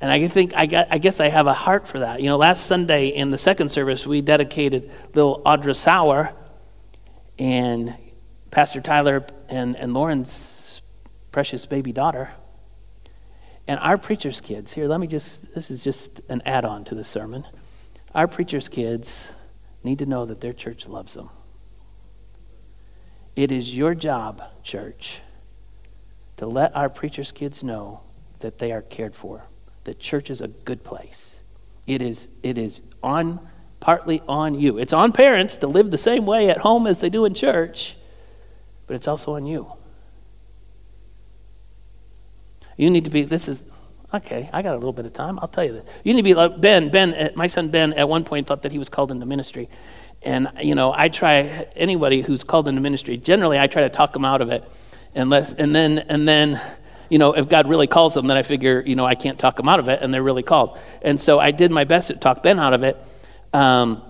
and 0.01 0.11
I 0.11 0.27
think 0.27 0.55
I, 0.57 0.67
got, 0.67 0.89
I 0.91 0.99
guess 0.99 1.21
I 1.21 1.29
have 1.29 1.47
a 1.47 1.55
heart 1.55 1.87
for 1.87 2.01
that. 2.01 2.21
You 2.21 2.31
know, 2.31 2.37
last 2.37 2.67
Sunday 2.67 3.11
in 3.11 3.31
the 3.31 3.39
second 3.39 3.69
service, 3.69 4.05
we 4.09 4.23
dedicated 4.23 4.91
little 5.15 5.41
Audra 5.47 5.77
Sauer 5.77 6.35
and 7.39 7.95
Pastor 8.51 8.81
Tyler 8.81 9.25
and, 9.49 9.77
and 9.77 9.95
Lauren's 9.95 10.58
precious 11.39 11.67
baby 11.67 11.93
daughter. 11.93 12.33
And 13.69 13.79
our 13.79 13.97
preacher's 13.97 14.41
kids, 14.41 14.73
here, 14.73 14.89
let 14.89 14.99
me 14.99 15.07
just, 15.07 15.55
this 15.55 15.71
is 15.71 15.85
just 15.85 16.21
an 16.29 16.43
add 16.45 16.65
on 16.65 16.83
to 16.87 16.97
the 16.97 17.05
sermon. 17.05 17.45
Our 18.13 18.27
preacher's 18.27 18.67
kids 18.67 19.31
need 19.85 20.01
to 20.01 20.07
know 20.07 20.27
that 20.27 20.41
their 20.41 20.53
church 20.53 20.89
loves 20.89 21.15
them. 21.15 21.31
It 23.37 23.53
is 23.53 23.73
your 23.73 23.95
job, 23.95 24.43
church, 24.65 25.21
to 26.39 26.47
let 26.49 26.75
our 26.75 26.89
preacher's 26.89 27.31
kids 27.31 27.63
know 27.63 28.01
that 28.41 28.59
they 28.59 28.73
are 28.73 28.83
cared 28.83 29.15
for 29.15 29.45
that 29.85 30.01
church 30.01 30.31
is 30.31 30.41
a 30.41 30.49
good 30.49 30.83
place. 30.83 31.39
It 31.87 32.03
is, 32.03 32.27
it 32.43 32.59
is 32.59 32.83
on 33.01 33.39
partly 33.79 34.23
on 34.27 34.59
you. 34.59 34.77
It's 34.79 34.93
on 34.93 35.13
parents 35.13 35.57
to 35.59 35.69
live 35.69 35.93
the 35.93 35.99
same 35.99 36.27
way 36.27 36.51
at 36.51 36.59
home 36.59 36.89
as 36.89 36.99
they 36.99 37.11
do 37.11 37.25
in 37.25 37.35
church, 37.35 37.97
but 38.89 38.97
it's 38.97 39.07
also 39.07 39.37
on 39.37 39.47
you. 39.47 39.78
You 42.79 42.89
need 42.89 43.05
to 43.05 43.11
be, 43.11 43.25
this 43.25 43.49
is, 43.49 43.63
okay, 44.15 44.49
I 44.53 44.63
got 44.63 44.73
a 44.73 44.79
little 44.79 44.95
bit 44.95 45.05
of 45.05 45.13
time. 45.13 45.39
I'll 45.43 45.49
tell 45.49 45.65
you 45.65 45.73
this. 45.73 45.85
You 46.05 46.15
need 46.15 46.21
to 46.21 46.25
be 46.25 46.35
like 46.35 46.59
Ben. 46.59 46.89
Ben, 46.89 47.13
uh, 47.13 47.31
my 47.35 47.49
son 47.49 47.69
Ben, 47.69 47.93
at 47.93 48.09
one 48.09 48.25
point 48.25 48.47
thought 48.47 48.63
that 48.63 48.73
he 48.73 48.79
was 48.79 48.89
called 48.89 49.11
into 49.11 49.27
ministry. 49.27 49.69
And, 50.23 50.49
you 50.63 50.75
know, 50.75 50.95
I 50.97 51.09
try, 51.09 51.67
anybody 51.77 52.23
who's 52.23 52.45
called 52.45 52.69
into 52.69 52.81
ministry, 52.81 53.19
generally 53.19 53.59
I 53.59 53.67
try 53.67 53.83
to 53.83 53.91
talk 53.91 54.13
them 54.13 54.25
out 54.25 54.41
of 54.41 54.51
it 54.51 54.65
unless, 55.15 55.53
and 55.53 55.75
then, 55.75 55.99
and 55.99 56.27
then, 56.27 56.61
you 57.09 57.19
know, 57.19 57.33
if 57.33 57.49
God 57.49 57.69
really 57.69 57.87
calls 57.89 58.15
them, 58.15 58.29
then 58.29 58.37
I 58.37 58.43
figure, 58.43 58.83
you 58.87 58.95
know, 58.95 59.05
I 59.05 59.17
can't 59.17 59.39
talk 59.39 59.57
them 59.57 59.69
out 59.69 59.81
of 59.81 59.89
it, 59.89 60.01
and 60.01 60.15
they're 60.15 60.23
really 60.23 60.43
called. 60.43 60.79
And 61.03 61.21
so 61.21 61.41
I 61.41 61.51
did 61.51 61.71
my 61.71 61.85
best 61.85 62.09
to 62.09 62.15
talk 62.15 62.43
Ben 62.43 62.59
out 62.59 62.75
of 62.75 62.85
it. 62.85 62.97
Um, 63.53 64.03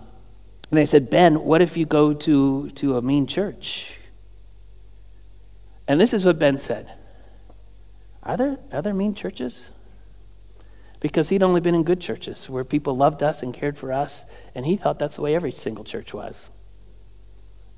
and 0.70 0.78
I 0.78 0.84
said, 0.84 1.08
Ben, 1.08 1.42
what 1.44 1.62
if 1.62 1.76
you 1.76 1.86
go 1.86 2.12
to, 2.12 2.70
to 2.70 2.96
a 2.98 3.02
mean 3.02 3.26
church? 3.26 3.94
And 5.86 5.98
this 5.98 6.12
is 6.12 6.26
what 6.26 6.38
Ben 6.38 6.58
said 6.58 6.90
Are 8.28 8.36
there, 8.36 8.58
are 8.70 8.82
there 8.82 8.94
mean 8.94 9.14
churches? 9.14 9.70
Because 11.00 11.30
he'd 11.30 11.42
only 11.42 11.62
been 11.62 11.74
in 11.74 11.82
good 11.82 12.00
churches 12.00 12.48
where 12.50 12.62
people 12.62 12.94
loved 12.94 13.22
us 13.22 13.42
and 13.42 13.54
cared 13.54 13.78
for 13.78 13.90
us, 13.90 14.26
and 14.54 14.66
he 14.66 14.76
thought 14.76 14.98
that's 14.98 15.16
the 15.16 15.22
way 15.22 15.34
every 15.34 15.52
single 15.52 15.82
church 15.82 16.12
was. 16.12 16.50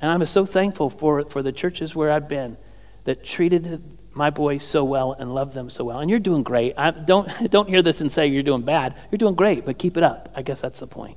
And 0.00 0.10
I'm 0.10 0.26
so 0.26 0.44
thankful 0.44 0.90
for, 0.90 1.24
for 1.26 1.42
the 1.42 1.52
churches 1.52 1.94
where 1.94 2.10
I've 2.10 2.28
been 2.28 2.56
that 3.04 3.22
treated 3.22 3.96
my 4.12 4.30
boys 4.30 4.64
so 4.64 4.82
well 4.82 5.12
and 5.12 5.32
loved 5.32 5.54
them 5.54 5.70
so 5.70 5.84
well. 5.84 6.00
And 6.00 6.10
you're 6.10 6.18
doing 6.18 6.42
great. 6.42 6.74
I, 6.76 6.90
don't, 6.90 7.28
don't 7.50 7.68
hear 7.68 7.82
this 7.82 8.00
and 8.00 8.10
say 8.10 8.26
you're 8.26 8.42
doing 8.42 8.62
bad. 8.62 8.96
You're 9.12 9.18
doing 9.18 9.36
great, 9.36 9.64
but 9.64 9.78
keep 9.78 9.96
it 9.96 10.02
up. 10.02 10.30
I 10.34 10.42
guess 10.42 10.60
that's 10.60 10.80
the 10.80 10.88
point. 10.88 11.16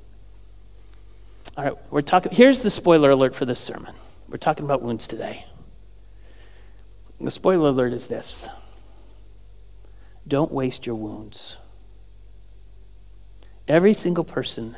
All 1.58 1.64
right, 1.64 1.74
we're 1.90 2.02
talking. 2.02 2.32
Here's 2.32 2.62
the 2.62 2.70
spoiler 2.70 3.10
alert 3.12 3.36
for 3.36 3.46
this 3.46 3.60
sermon. 3.60 3.96
We're 4.28 4.38
talking 4.38 4.66
about 4.66 4.82
wounds 4.82 5.08
today. 5.08 5.46
The 7.20 7.32
spoiler 7.32 7.70
alert 7.70 7.94
is 7.94 8.08
this 8.08 8.50
don't 10.28 10.52
waste 10.52 10.86
your 10.86 10.96
wounds. 10.96 11.58
Every 13.68 13.94
single 13.94 14.24
person 14.24 14.78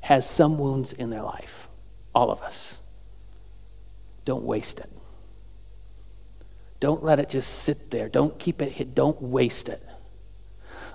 has 0.00 0.28
some 0.28 0.58
wounds 0.58 0.92
in 0.92 1.10
their 1.10 1.22
life, 1.22 1.68
all 2.14 2.30
of 2.30 2.42
us. 2.42 2.78
Don't 4.24 4.44
waste 4.44 4.78
it. 4.80 4.90
Don't 6.80 7.02
let 7.02 7.20
it 7.20 7.28
just 7.28 7.48
sit 7.60 7.90
there. 7.90 8.08
Don't 8.08 8.38
keep 8.38 8.60
it. 8.60 8.94
Don't 8.94 9.20
waste 9.22 9.68
it. 9.68 9.82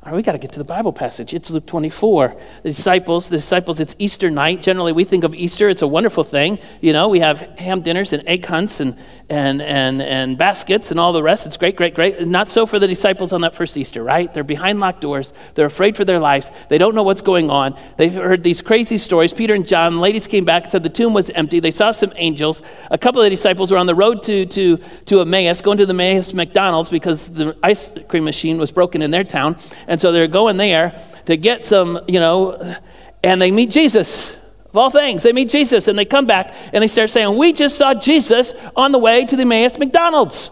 All 0.04 0.12
right, 0.12 0.16
we 0.16 0.22
got 0.22 0.34
to 0.34 0.38
get 0.38 0.52
to 0.52 0.60
the 0.60 0.64
Bible 0.64 0.94
passage. 0.94 1.34
It's 1.34 1.50
Luke 1.50 1.66
24. 1.66 2.36
The 2.62 2.70
disciples, 2.70 3.30
the 3.30 3.38
disciples, 3.38 3.80
it's 3.80 3.96
Easter 3.98 4.30
night. 4.30 4.62
Generally, 4.62 4.94
we 4.94 5.04
think 5.04 5.24
of 5.24 5.34
Easter, 5.34 5.70
it's 5.70 5.82
a 5.82 5.88
wonderful 5.88 6.24
thing. 6.24 6.60
You 6.82 6.94
know, 6.94 7.10
we 7.10 7.20
have 7.20 7.40
ham 7.58 7.82
dinners 7.82 8.14
and 8.14 8.26
egg 8.28 8.46
hunts 8.46 8.80
and, 8.80 8.96
and, 9.28 9.60
and, 9.60 10.02
and 10.02 10.38
baskets 10.38 10.92
and 10.92 11.00
all 11.00 11.14
the 11.14 11.24
rest. 11.24 11.48
It's 11.48 11.58
great, 11.58 11.76
great, 11.76 11.96
great. 11.96 12.26
Not 12.28 12.48
so 12.50 12.68
for 12.68 12.78
the 12.78 12.88
disciples 12.88 13.34
on 13.34 13.42
that 13.42 13.56
first 13.56 13.76
Easter, 13.76 14.04
right? 14.04 14.32
They're 14.32 14.44
behind 14.44 14.80
locked 14.80 15.02
doors. 15.02 15.34
They're 15.56 15.66
afraid 15.66 15.98
for 15.98 16.06
their 16.06 16.20
lives. 16.20 16.52
They 16.70 16.78
don't 16.78 16.94
know 16.94 17.04
what's 17.04 17.22
going 17.22 17.50
on. 17.50 17.78
They've 17.98 18.14
heard 18.14 18.44
these 18.44 18.62
crazy 18.62 19.00
stories. 19.00 19.34
Peter 19.34 19.56
and 19.56 19.68
John, 19.68 20.00
ladies 20.00 20.28
came 20.28 20.46
back 20.46 20.64
and 20.64 20.72
said 20.72 20.84
the 20.84 20.90
tomb 20.90 21.14
was 21.14 21.32
empty. 21.32 21.60
They 21.60 21.72
saw 21.72 21.90
some 21.90 22.14
angels. 22.18 22.62
A 22.92 23.00
couple 23.00 23.20
of 23.20 23.26
the 23.26 23.32
disciples 23.32 23.72
were 23.72 23.78
on 23.78 23.88
the 23.88 23.96
road 23.96 24.22
to, 24.24 24.46
to, 24.46 24.78
to 25.08 25.22
Emmaus, 25.22 25.60
going 25.60 25.80
to 25.80 25.88
the 25.88 25.94
Emmaus 25.94 26.34
McDonald's 26.34 26.90
because 26.90 27.32
the 27.32 27.58
ice 27.64 27.92
cream 28.08 28.26
machine 28.26 28.60
was 28.60 28.72
broken 28.72 29.02
in 29.02 29.10
their 29.10 29.24
town. 29.24 29.58
And 29.88 30.00
so 30.00 30.12
they're 30.12 30.28
going 30.28 30.58
there 30.58 31.02
to 31.26 31.38
get 31.38 31.66
some, 31.66 32.00
you 32.08 32.20
know, 32.20 32.76
and 33.24 33.42
they 33.42 33.52
meet 33.52 33.72
Jesus. 33.72 34.36
Of 34.68 34.76
all 34.76 34.90
things, 34.90 35.24
they 35.24 35.32
meet 35.32 35.50
Jesus 35.50 35.88
and 35.88 35.98
they 35.98 36.06
come 36.06 36.28
back 36.28 36.54
and 36.74 36.84
they 36.84 36.88
start 36.88 37.10
saying, 37.10 37.38
We 37.38 37.54
just 37.54 37.78
saw 37.78 37.94
Jesus 37.94 38.54
on 38.76 38.92
the 38.92 39.00
way 39.00 39.26
to 39.26 39.36
the 39.36 39.44
Emmaus 39.44 39.78
McDonald's. 39.78 40.52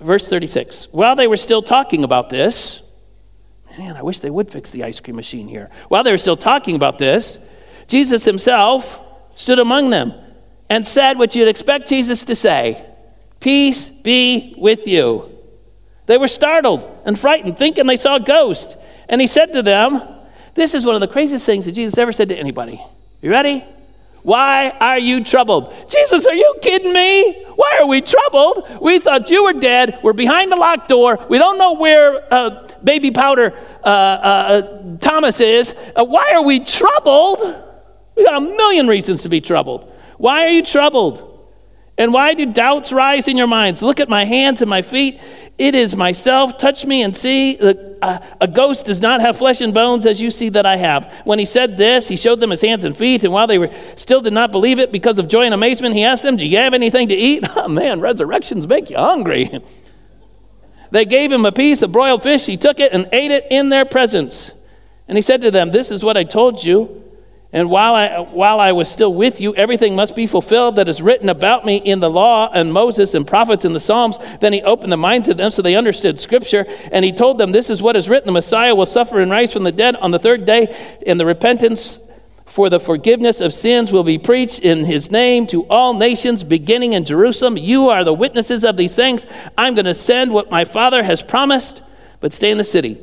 Verse 0.00 0.28
36. 0.28 0.88
While 0.92 1.16
they 1.16 1.26
were 1.26 1.36
still 1.36 1.62
talking 1.62 2.04
about 2.04 2.30
this, 2.30 2.82
man, 3.76 3.96
I 3.96 4.02
wish 4.02 4.20
they 4.20 4.30
would 4.30 4.50
fix 4.50 4.70
the 4.70 4.84
ice 4.84 5.00
cream 5.00 5.16
machine 5.16 5.48
here. 5.48 5.70
While 5.88 6.04
they 6.04 6.12
were 6.12 6.18
still 6.18 6.36
talking 6.36 6.76
about 6.76 6.98
this, 6.98 7.38
Jesus 7.88 8.24
himself 8.24 9.00
stood 9.34 9.58
among 9.58 9.90
them 9.90 10.14
and 10.68 10.86
said 10.86 11.18
what 11.18 11.34
you'd 11.34 11.48
expect 11.48 11.88
Jesus 11.88 12.24
to 12.26 12.36
say 12.36 12.84
Peace 13.40 13.88
be 13.88 14.54
with 14.56 14.86
you. 14.86 15.35
They 16.06 16.18
were 16.18 16.28
startled 16.28 16.88
and 17.04 17.18
frightened, 17.18 17.58
thinking 17.58 17.86
they 17.86 17.96
saw 17.96 18.16
a 18.16 18.20
ghost. 18.20 18.76
And 19.08 19.20
he 19.20 19.26
said 19.26 19.52
to 19.52 19.62
them, 19.62 20.02
This 20.54 20.74
is 20.74 20.86
one 20.86 20.94
of 20.94 21.00
the 21.00 21.08
craziest 21.08 21.44
things 21.44 21.66
that 21.66 21.72
Jesus 21.72 21.98
ever 21.98 22.12
said 22.12 22.28
to 22.30 22.36
anybody. 22.36 22.80
You 23.20 23.30
ready? 23.30 23.64
Why 24.26 24.70
are 24.70 24.98
you 24.98 25.22
troubled? 25.22 25.72
Jesus, 25.88 26.26
are 26.26 26.34
you 26.34 26.56
kidding 26.60 26.92
me? 26.92 27.44
Why 27.54 27.78
are 27.80 27.86
we 27.86 28.00
troubled? 28.00 28.66
We 28.82 28.98
thought 28.98 29.30
you 29.30 29.44
were 29.44 29.52
dead. 29.52 30.00
We're 30.02 30.14
behind 30.14 30.50
the 30.50 30.56
locked 30.56 30.88
door. 30.88 31.24
We 31.28 31.38
don't 31.38 31.58
know 31.58 31.74
where 31.74 32.34
uh, 32.34 32.68
baby 32.82 33.12
powder 33.12 33.56
uh, 33.84 33.86
uh, 33.86 34.96
Thomas 34.98 35.40
is. 35.40 35.76
Uh, 35.94 36.04
why 36.04 36.32
are 36.32 36.42
we 36.42 36.58
troubled? 36.58 37.38
We 38.16 38.24
got 38.24 38.38
a 38.38 38.40
million 38.40 38.88
reasons 38.88 39.22
to 39.22 39.28
be 39.28 39.40
troubled. 39.40 39.92
Why 40.18 40.44
are 40.44 40.50
you 40.50 40.64
troubled? 40.64 41.36
And 41.98 42.12
why 42.12 42.34
do 42.34 42.46
doubts 42.46 42.92
rise 42.92 43.28
in 43.28 43.36
your 43.36 43.46
minds? 43.46 43.80
Look 43.80 44.00
at 44.00 44.08
my 44.08 44.24
hands 44.24 44.60
and 44.60 44.68
my 44.68 44.82
feet. 44.82 45.20
It 45.58 45.74
is 45.74 45.96
myself. 45.96 46.58
Touch 46.58 46.84
me 46.84 47.02
and 47.02 47.16
see. 47.16 47.56
A 48.02 48.46
ghost 48.46 48.84
does 48.84 49.00
not 49.00 49.22
have 49.22 49.38
flesh 49.38 49.62
and 49.62 49.72
bones 49.72 50.04
as 50.04 50.20
you 50.20 50.30
see 50.30 50.50
that 50.50 50.66
I 50.66 50.76
have. 50.76 51.10
When 51.24 51.38
he 51.38 51.46
said 51.46 51.78
this, 51.78 52.08
he 52.08 52.16
showed 52.16 52.40
them 52.40 52.50
his 52.50 52.60
hands 52.60 52.84
and 52.84 52.94
feet. 52.94 53.24
And 53.24 53.32
while 53.32 53.46
they 53.46 53.56
were 53.56 53.70
still 53.96 54.20
did 54.20 54.34
not 54.34 54.52
believe 54.52 54.78
it 54.78 54.92
because 54.92 55.18
of 55.18 55.28
joy 55.28 55.42
and 55.42 55.54
amazement, 55.54 55.94
he 55.94 56.04
asked 56.04 56.24
them, 56.24 56.36
Do 56.36 56.44
you 56.44 56.58
have 56.58 56.74
anything 56.74 57.08
to 57.08 57.14
eat? 57.14 57.44
Oh, 57.56 57.68
man, 57.68 58.00
resurrections 58.00 58.66
make 58.66 58.90
you 58.90 58.96
hungry. 58.96 59.60
They 60.92 61.04
gave 61.04 61.32
him 61.32 61.44
a 61.44 61.50
piece 61.50 61.82
of 61.82 61.90
broiled 61.90 62.22
fish. 62.22 62.46
He 62.46 62.56
took 62.56 62.78
it 62.78 62.92
and 62.92 63.08
ate 63.12 63.32
it 63.32 63.46
in 63.50 63.70
their 63.70 63.84
presence. 63.84 64.52
And 65.08 65.18
he 65.18 65.22
said 65.22 65.40
to 65.40 65.50
them, 65.50 65.72
This 65.72 65.90
is 65.90 66.04
what 66.04 66.16
I 66.16 66.22
told 66.22 66.62
you. 66.62 67.02
And 67.56 67.70
while 67.70 67.94
I, 67.94 68.18
while 68.18 68.60
I 68.60 68.72
was 68.72 68.86
still 68.86 69.14
with 69.14 69.40
you, 69.40 69.54
everything 69.54 69.96
must 69.96 70.14
be 70.14 70.26
fulfilled 70.26 70.76
that 70.76 70.90
is 70.90 71.00
written 71.00 71.30
about 71.30 71.64
me 71.64 71.78
in 71.78 72.00
the 72.00 72.10
law 72.10 72.50
and 72.52 72.70
Moses 72.70 73.14
and 73.14 73.26
prophets 73.26 73.64
and 73.64 73.74
the 73.74 73.80
Psalms. 73.80 74.18
Then 74.40 74.52
he 74.52 74.60
opened 74.60 74.92
the 74.92 74.98
minds 74.98 75.30
of 75.30 75.38
them 75.38 75.50
so 75.50 75.62
they 75.62 75.74
understood 75.74 76.20
Scripture. 76.20 76.66
And 76.92 77.02
he 77.02 77.12
told 77.12 77.38
them, 77.38 77.52
This 77.52 77.70
is 77.70 77.80
what 77.80 77.96
is 77.96 78.10
written 78.10 78.26
the 78.26 78.32
Messiah 78.32 78.74
will 78.74 78.84
suffer 78.84 79.20
and 79.20 79.30
rise 79.30 79.54
from 79.54 79.62
the 79.62 79.72
dead 79.72 79.96
on 79.96 80.10
the 80.10 80.18
third 80.18 80.44
day, 80.44 80.66
and 81.06 81.18
the 81.18 81.24
repentance 81.24 81.98
for 82.44 82.68
the 82.68 82.78
forgiveness 82.78 83.40
of 83.40 83.54
sins 83.54 83.90
will 83.90 84.04
be 84.04 84.18
preached 84.18 84.58
in 84.58 84.84
his 84.84 85.10
name 85.10 85.46
to 85.46 85.64
all 85.68 85.94
nations, 85.94 86.42
beginning 86.42 86.92
in 86.92 87.06
Jerusalem. 87.06 87.56
You 87.56 87.88
are 87.88 88.04
the 88.04 88.12
witnesses 88.12 88.66
of 88.66 88.76
these 88.76 88.94
things. 88.94 89.24
I'm 89.56 89.74
going 89.74 89.86
to 89.86 89.94
send 89.94 90.30
what 90.30 90.50
my 90.50 90.66
Father 90.66 91.02
has 91.02 91.22
promised, 91.22 91.80
but 92.20 92.34
stay 92.34 92.50
in 92.50 92.58
the 92.58 92.64
city 92.64 93.02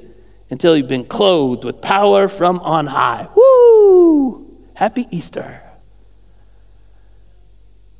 until 0.51 0.77
you've 0.77 0.87
been 0.87 1.05
clothed 1.05 1.63
with 1.63 1.81
power 1.81 2.27
from 2.27 2.59
on 2.59 2.85
high. 2.85 3.27
Woo! 3.33 4.42
Happy 4.75 5.07
Easter. 5.11 5.61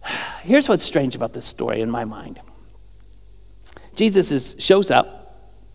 Here's 0.43 0.67
what's 0.67 0.83
strange 0.83 1.15
about 1.15 1.33
this 1.33 1.45
story 1.45 1.81
in 1.81 1.89
my 1.89 2.05
mind 2.05 2.39
Jesus 3.95 4.31
is, 4.31 4.55
shows 4.59 4.91
up 4.91 5.23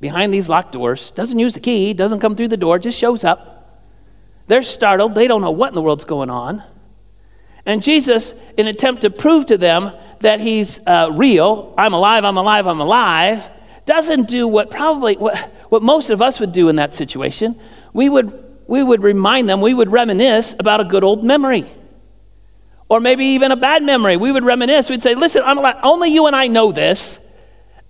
behind 0.01 0.33
these 0.33 0.49
locked 0.49 0.73
doors, 0.73 1.11
doesn't 1.13 1.39
use 1.39 1.55
the 1.55 1.61
key, 1.61 1.93
doesn't 1.93 2.21
come 2.21 2.37
through 2.37 2.49
the 2.49 2.57
door, 2.57 2.79
just 2.79 2.99
shows 2.99 3.25
up. 3.25 3.83
They're 4.47 4.63
startled, 4.63 5.15
they 5.15 5.27
don't 5.27 5.41
know 5.41 5.51
what 5.51 5.69
in 5.69 5.75
the 5.75 5.83
world's 5.83 6.05
going 6.05 6.31
on. 6.31 6.63
And 7.67 7.83
Jesus, 7.83 8.33
in 8.57 8.67
an 8.67 8.69
attempt 8.69 9.03
to 9.03 9.11
prove 9.11 9.47
to 9.47 9.59
them 9.59 9.93
that 10.21 10.41
he's 10.41 10.81
uh, 10.87 11.11
real, 11.13 11.75
I'm 11.77 11.93
alive, 11.93 12.25
I'm 12.25 12.37
alive, 12.37 12.67
I'm 12.67 12.81
alive, 12.81 13.51
doesn't 13.85 14.29
do 14.29 14.49
what 14.49 14.71
probably 14.71 15.17
what, 15.17 15.37
what 15.69 15.83
most 15.83 16.11
of 16.11 16.23
us 16.23 16.41
would 16.41 16.53
do 16.53 16.69
in 16.69 16.77
that 16.77 16.95
situation. 16.95 17.59
We 17.93 18.09
would, 18.09 18.48
we 18.69 18.83
would 18.83 19.03
remind 19.03 19.49
them, 19.49 19.61
we 19.61 19.75
would 19.75 19.91
reminisce 19.91 20.55
about 20.57 20.81
a 20.81 20.85
good 20.85 21.03
old 21.03 21.25
memory. 21.25 21.65
Or 22.89 23.01
maybe 23.01 23.25
even 23.25 23.51
a 23.51 23.57
bad 23.57 23.83
memory. 23.83 24.17
We 24.17 24.31
would 24.31 24.45
reminisce. 24.45 24.89
We'd 24.89 25.03
say, 25.03 25.15
listen, 25.15 25.43
only 25.83 26.11
you 26.11 26.27
and 26.27 26.37
I 26.37 26.47
know 26.47 26.71
this. 26.71 27.19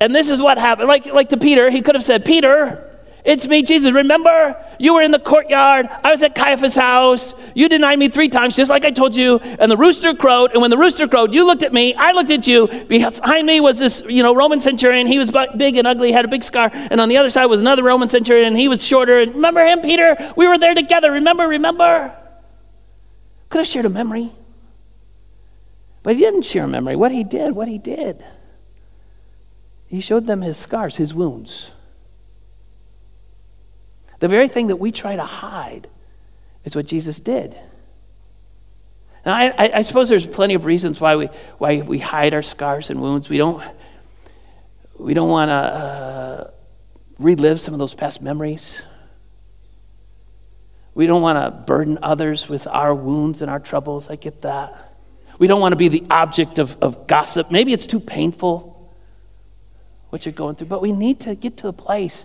And 0.00 0.14
this 0.14 0.30
is 0.30 0.40
what 0.40 0.56
happened. 0.56 0.88
Like, 0.88 1.06
like 1.06 1.28
to 1.30 1.36
Peter, 1.36 1.68
he 1.70 1.82
could 1.82 1.96
have 1.96 2.04
said, 2.04 2.24
Peter, 2.24 2.87
it's 3.28 3.46
me, 3.46 3.62
Jesus. 3.62 3.92
Remember, 3.92 4.56
you 4.78 4.94
were 4.94 5.02
in 5.02 5.10
the 5.10 5.18
courtyard. 5.18 5.86
I 6.02 6.10
was 6.10 6.22
at 6.22 6.34
Caiaphas' 6.34 6.74
house. 6.74 7.34
You 7.54 7.68
denied 7.68 7.98
me 7.98 8.08
three 8.08 8.30
times, 8.30 8.56
just 8.56 8.70
like 8.70 8.86
I 8.86 8.90
told 8.90 9.14
you. 9.14 9.38
And 9.38 9.70
the 9.70 9.76
rooster 9.76 10.14
crowed. 10.14 10.52
And 10.52 10.62
when 10.62 10.70
the 10.70 10.78
rooster 10.78 11.06
crowed, 11.06 11.34
you 11.34 11.44
looked 11.44 11.62
at 11.62 11.74
me. 11.74 11.92
I 11.92 12.12
looked 12.12 12.30
at 12.30 12.46
you. 12.46 12.68
Behind 12.86 13.46
me 13.46 13.60
was 13.60 13.78
this, 13.78 14.02
you 14.08 14.22
know, 14.22 14.34
Roman 14.34 14.62
centurion. 14.62 15.06
He 15.06 15.18
was 15.18 15.30
big 15.58 15.76
and 15.76 15.86
ugly, 15.86 16.10
had 16.10 16.24
a 16.24 16.28
big 16.28 16.42
scar. 16.42 16.70
And 16.72 17.02
on 17.02 17.10
the 17.10 17.18
other 17.18 17.28
side 17.28 17.44
was 17.46 17.60
another 17.60 17.82
Roman 17.82 18.08
centurion. 18.08 18.46
And 18.46 18.56
he 18.56 18.66
was 18.66 18.82
shorter. 18.82 19.20
And 19.20 19.34
remember 19.34 19.62
him, 19.62 19.82
Peter? 19.82 20.32
We 20.34 20.48
were 20.48 20.56
there 20.56 20.74
together. 20.74 21.12
Remember? 21.12 21.46
Remember? 21.46 22.16
Could 23.50 23.58
have 23.58 23.66
shared 23.66 23.84
a 23.84 23.90
memory. 23.90 24.32
But 26.02 26.16
he 26.16 26.22
didn't 26.22 26.46
share 26.46 26.64
a 26.64 26.68
memory. 26.68 26.96
What 26.96 27.12
he 27.12 27.24
did, 27.24 27.54
what 27.54 27.68
he 27.68 27.76
did. 27.76 28.24
He 29.86 30.00
showed 30.00 30.26
them 30.26 30.40
his 30.40 30.56
scars, 30.56 30.96
his 30.96 31.12
wounds. 31.12 31.72
The 34.18 34.28
very 34.28 34.48
thing 34.48 34.68
that 34.68 34.76
we 34.76 34.92
try 34.92 35.16
to 35.16 35.24
hide 35.24 35.88
is 36.64 36.74
what 36.74 36.86
Jesus 36.86 37.20
did. 37.20 37.56
Now, 39.24 39.34
I, 39.34 39.78
I, 39.78 39.82
suppose 39.82 40.08
there's 40.08 40.26
plenty 40.26 40.54
of 40.54 40.64
reasons 40.64 41.00
why 41.00 41.16
we, 41.16 41.26
why 41.58 41.82
we 41.82 41.98
hide 41.98 42.34
our 42.34 42.42
scars 42.42 42.88
and 42.90 43.00
wounds. 43.02 43.28
We 43.28 43.36
don't, 43.36 43.62
we 44.96 45.12
don't 45.12 45.28
want 45.28 45.50
to 45.50 45.54
uh, 45.54 46.50
relive 47.18 47.60
some 47.60 47.74
of 47.74 47.78
those 47.78 47.94
past 47.94 48.22
memories. 48.22 48.80
We 50.94 51.06
don't 51.06 51.22
want 51.22 51.36
to 51.36 51.50
burden 51.50 51.98
others 52.02 52.48
with 52.48 52.66
our 52.66 52.94
wounds 52.94 53.42
and 53.42 53.50
our 53.50 53.60
troubles. 53.60 54.08
I 54.08 54.16
get 54.16 54.42
that. 54.42 54.94
We 55.38 55.46
don't 55.46 55.60
want 55.60 55.72
to 55.72 55.76
be 55.76 55.88
the 55.88 56.04
object 56.10 56.58
of, 56.58 56.76
of 56.80 57.06
gossip. 57.06 57.50
Maybe 57.50 57.72
it's 57.72 57.86
too 57.86 58.00
painful 58.00 58.74
what 60.10 60.24
you're 60.24 60.32
going 60.32 60.56
through, 60.56 60.68
but 60.68 60.80
we 60.80 60.92
need 60.92 61.20
to 61.20 61.34
get 61.34 61.58
to 61.58 61.68
a 61.68 61.72
place 61.72 62.24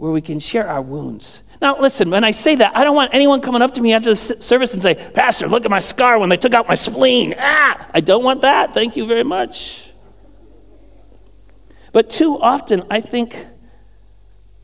where 0.00 0.12
we 0.12 0.22
can 0.22 0.40
share 0.40 0.66
our 0.66 0.80
wounds. 0.80 1.42
Now, 1.60 1.78
listen, 1.78 2.08
when 2.08 2.24
I 2.24 2.30
say 2.30 2.54
that, 2.54 2.74
I 2.74 2.84
don't 2.84 2.96
want 2.96 3.12
anyone 3.12 3.42
coming 3.42 3.60
up 3.60 3.74
to 3.74 3.82
me 3.82 3.92
after 3.92 4.08
the 4.08 4.16
service 4.16 4.72
and 4.72 4.82
say, 4.82 4.94
Pastor, 4.94 5.46
look 5.46 5.66
at 5.66 5.70
my 5.70 5.78
scar 5.78 6.18
when 6.18 6.30
they 6.30 6.38
took 6.38 6.54
out 6.54 6.66
my 6.66 6.74
spleen. 6.74 7.34
Ah, 7.38 7.86
I 7.92 8.00
don't 8.00 8.24
want 8.24 8.40
that. 8.40 8.72
Thank 8.72 8.96
you 8.96 9.06
very 9.06 9.24
much. 9.24 9.92
But 11.92 12.08
too 12.08 12.40
often, 12.40 12.84
I 12.88 13.02
think 13.02 13.36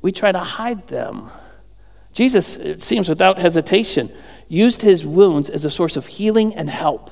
we 0.01 0.11
try 0.11 0.33
to 0.33 0.39
hide 0.39 0.87
them. 0.87 1.31
Jesus, 2.15 2.57
it 2.57 2.81
seems 2.81 3.07
without 3.07 3.39
hesitation, 3.39 4.11
used 4.49 4.81
his 4.81 5.05
wounds 5.05 5.51
as 5.51 5.67
a 5.67 5.71
source 5.71 5.97
of 5.97 6.07
healing 6.07 6.55
and 6.55 6.71
help. 6.71 7.11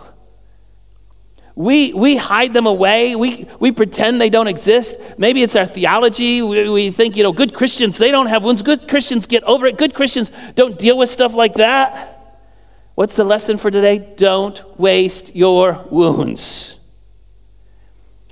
We, 1.57 1.93
we 1.93 2.17
hide 2.17 2.53
them 2.53 2.67
away. 2.67 3.15
We, 3.15 3.47
we 3.61 3.71
pretend 3.71 4.21
they 4.21 4.31
don't 4.31 4.49
exist. 4.49 4.99
Maybe 5.19 5.43
it's 5.43 5.55
our 5.55 5.67
theology. 5.67 6.43
We, 6.43 6.69
we 6.69 6.91
think, 6.91 7.17
you 7.17 7.23
know, 7.23 7.33
good 7.33 7.55
Christians, 7.55 7.97
they 7.97 8.11
don't 8.11 8.27
have 8.27 8.43
wounds. 8.43 8.63
Good 8.63 8.89
Christians 8.89 9.27
get 9.27 9.45
over 9.45 9.67
it. 9.67 9.79
Good 9.79 9.95
Christians 9.95 10.33
don't 10.57 10.79
deal 10.79 10.99
with 10.99 11.09
stuff 11.09 11.35
like 11.35 11.55
that. 11.55 12.11
What's 12.97 13.17
the 13.17 13.25
lesson 13.25 13.59
for 13.59 13.71
today? 13.71 14.15
Don't 14.17 14.63
waste 14.79 15.35
your 15.35 15.87
wounds. 15.91 16.77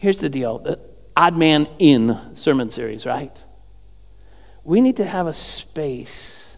Here's 0.01 0.21
the 0.21 0.29
deal 0.29 0.59
the 0.59 0.81
odd 1.17 1.37
man 1.37 1.69
in 1.79 2.19
sermon 2.35 2.71
series, 2.71 3.07
right? 3.07 3.37
We 4.65 4.81
need 4.81 4.97
to 4.97 5.05
have 5.05 5.27
a 5.29 5.33
space 5.33 6.57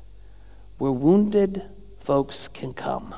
where 0.78 0.92
wounded 0.92 1.62
folks 1.98 2.48
can 2.48 2.72
come, 2.72 3.14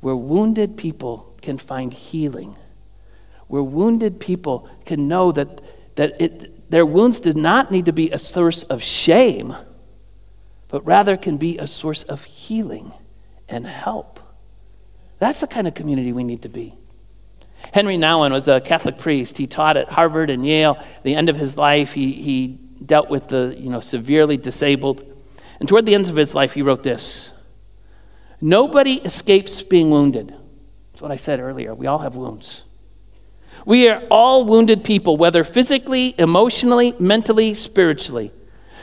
where 0.00 0.16
wounded 0.16 0.76
people 0.76 1.27
can 1.42 1.58
find 1.58 1.92
healing, 1.92 2.56
where 3.46 3.62
wounded 3.62 4.20
people 4.20 4.68
can 4.84 5.08
know 5.08 5.32
that, 5.32 5.60
that 5.96 6.20
it, 6.20 6.70
their 6.70 6.84
wounds 6.84 7.20
did 7.20 7.36
not 7.36 7.70
need 7.70 7.86
to 7.86 7.92
be 7.92 8.10
a 8.10 8.18
source 8.18 8.62
of 8.64 8.82
shame, 8.82 9.54
but 10.68 10.84
rather 10.84 11.16
can 11.16 11.36
be 11.36 11.58
a 11.58 11.66
source 11.66 12.02
of 12.04 12.24
healing 12.24 12.92
and 13.48 13.66
help. 13.66 14.20
That's 15.18 15.40
the 15.40 15.46
kind 15.46 15.66
of 15.66 15.74
community 15.74 16.12
we 16.12 16.24
need 16.24 16.42
to 16.42 16.48
be. 16.48 16.74
Henri 17.72 17.96
Nouwen 17.96 18.32
was 18.32 18.48
a 18.48 18.60
Catholic 18.60 18.98
priest. 18.98 19.36
He 19.36 19.46
taught 19.46 19.76
at 19.76 19.88
Harvard 19.88 20.30
and 20.30 20.46
Yale. 20.46 20.76
At 20.78 21.02
the 21.02 21.14
end 21.14 21.28
of 21.28 21.36
his 21.36 21.56
life, 21.56 21.92
he, 21.92 22.12
he 22.12 22.46
dealt 22.84 23.10
with 23.10 23.28
the 23.28 23.56
you 23.58 23.70
know, 23.70 23.80
severely 23.80 24.36
disabled. 24.36 25.04
And 25.58 25.68
toward 25.68 25.86
the 25.86 25.94
end 25.94 26.08
of 26.08 26.16
his 26.16 26.34
life, 26.34 26.52
he 26.52 26.62
wrote 26.62 26.82
this 26.82 27.30
Nobody 28.40 28.94
escapes 28.94 29.62
being 29.62 29.90
wounded. 29.90 30.34
That's 30.98 31.02
what 31.04 31.12
I 31.12 31.16
said 31.16 31.38
earlier. 31.38 31.76
We 31.76 31.86
all 31.86 32.00
have 32.00 32.16
wounds. 32.16 32.64
We 33.64 33.88
are 33.88 34.02
all 34.10 34.44
wounded 34.44 34.82
people, 34.82 35.16
whether 35.16 35.44
physically, 35.44 36.12
emotionally, 36.18 36.92
mentally, 36.98 37.54
spiritually. 37.54 38.32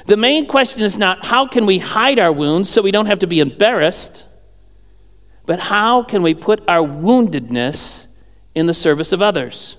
The 0.05 0.15
main 0.15 0.47
question 0.47 0.85
is 0.85 0.97
not 0.97 1.25
how 1.25 1.45
can 1.45 1.65
we 1.65 1.79
hide 1.79 2.17
our 2.17 2.31
wounds 2.31 2.69
so 2.69 2.81
we 2.81 2.91
don't 2.91 3.07
have 3.07 3.19
to 3.19 3.27
be 3.27 3.41
embarrassed, 3.41 4.23
but 5.45 5.59
how 5.59 6.03
can 6.03 6.23
we 6.23 6.33
put 6.33 6.63
our 6.69 6.87
woundedness 6.87 8.07
in 8.55 8.65
the 8.65 8.73
service 8.73 9.11
of 9.11 9.21
others? 9.21 9.75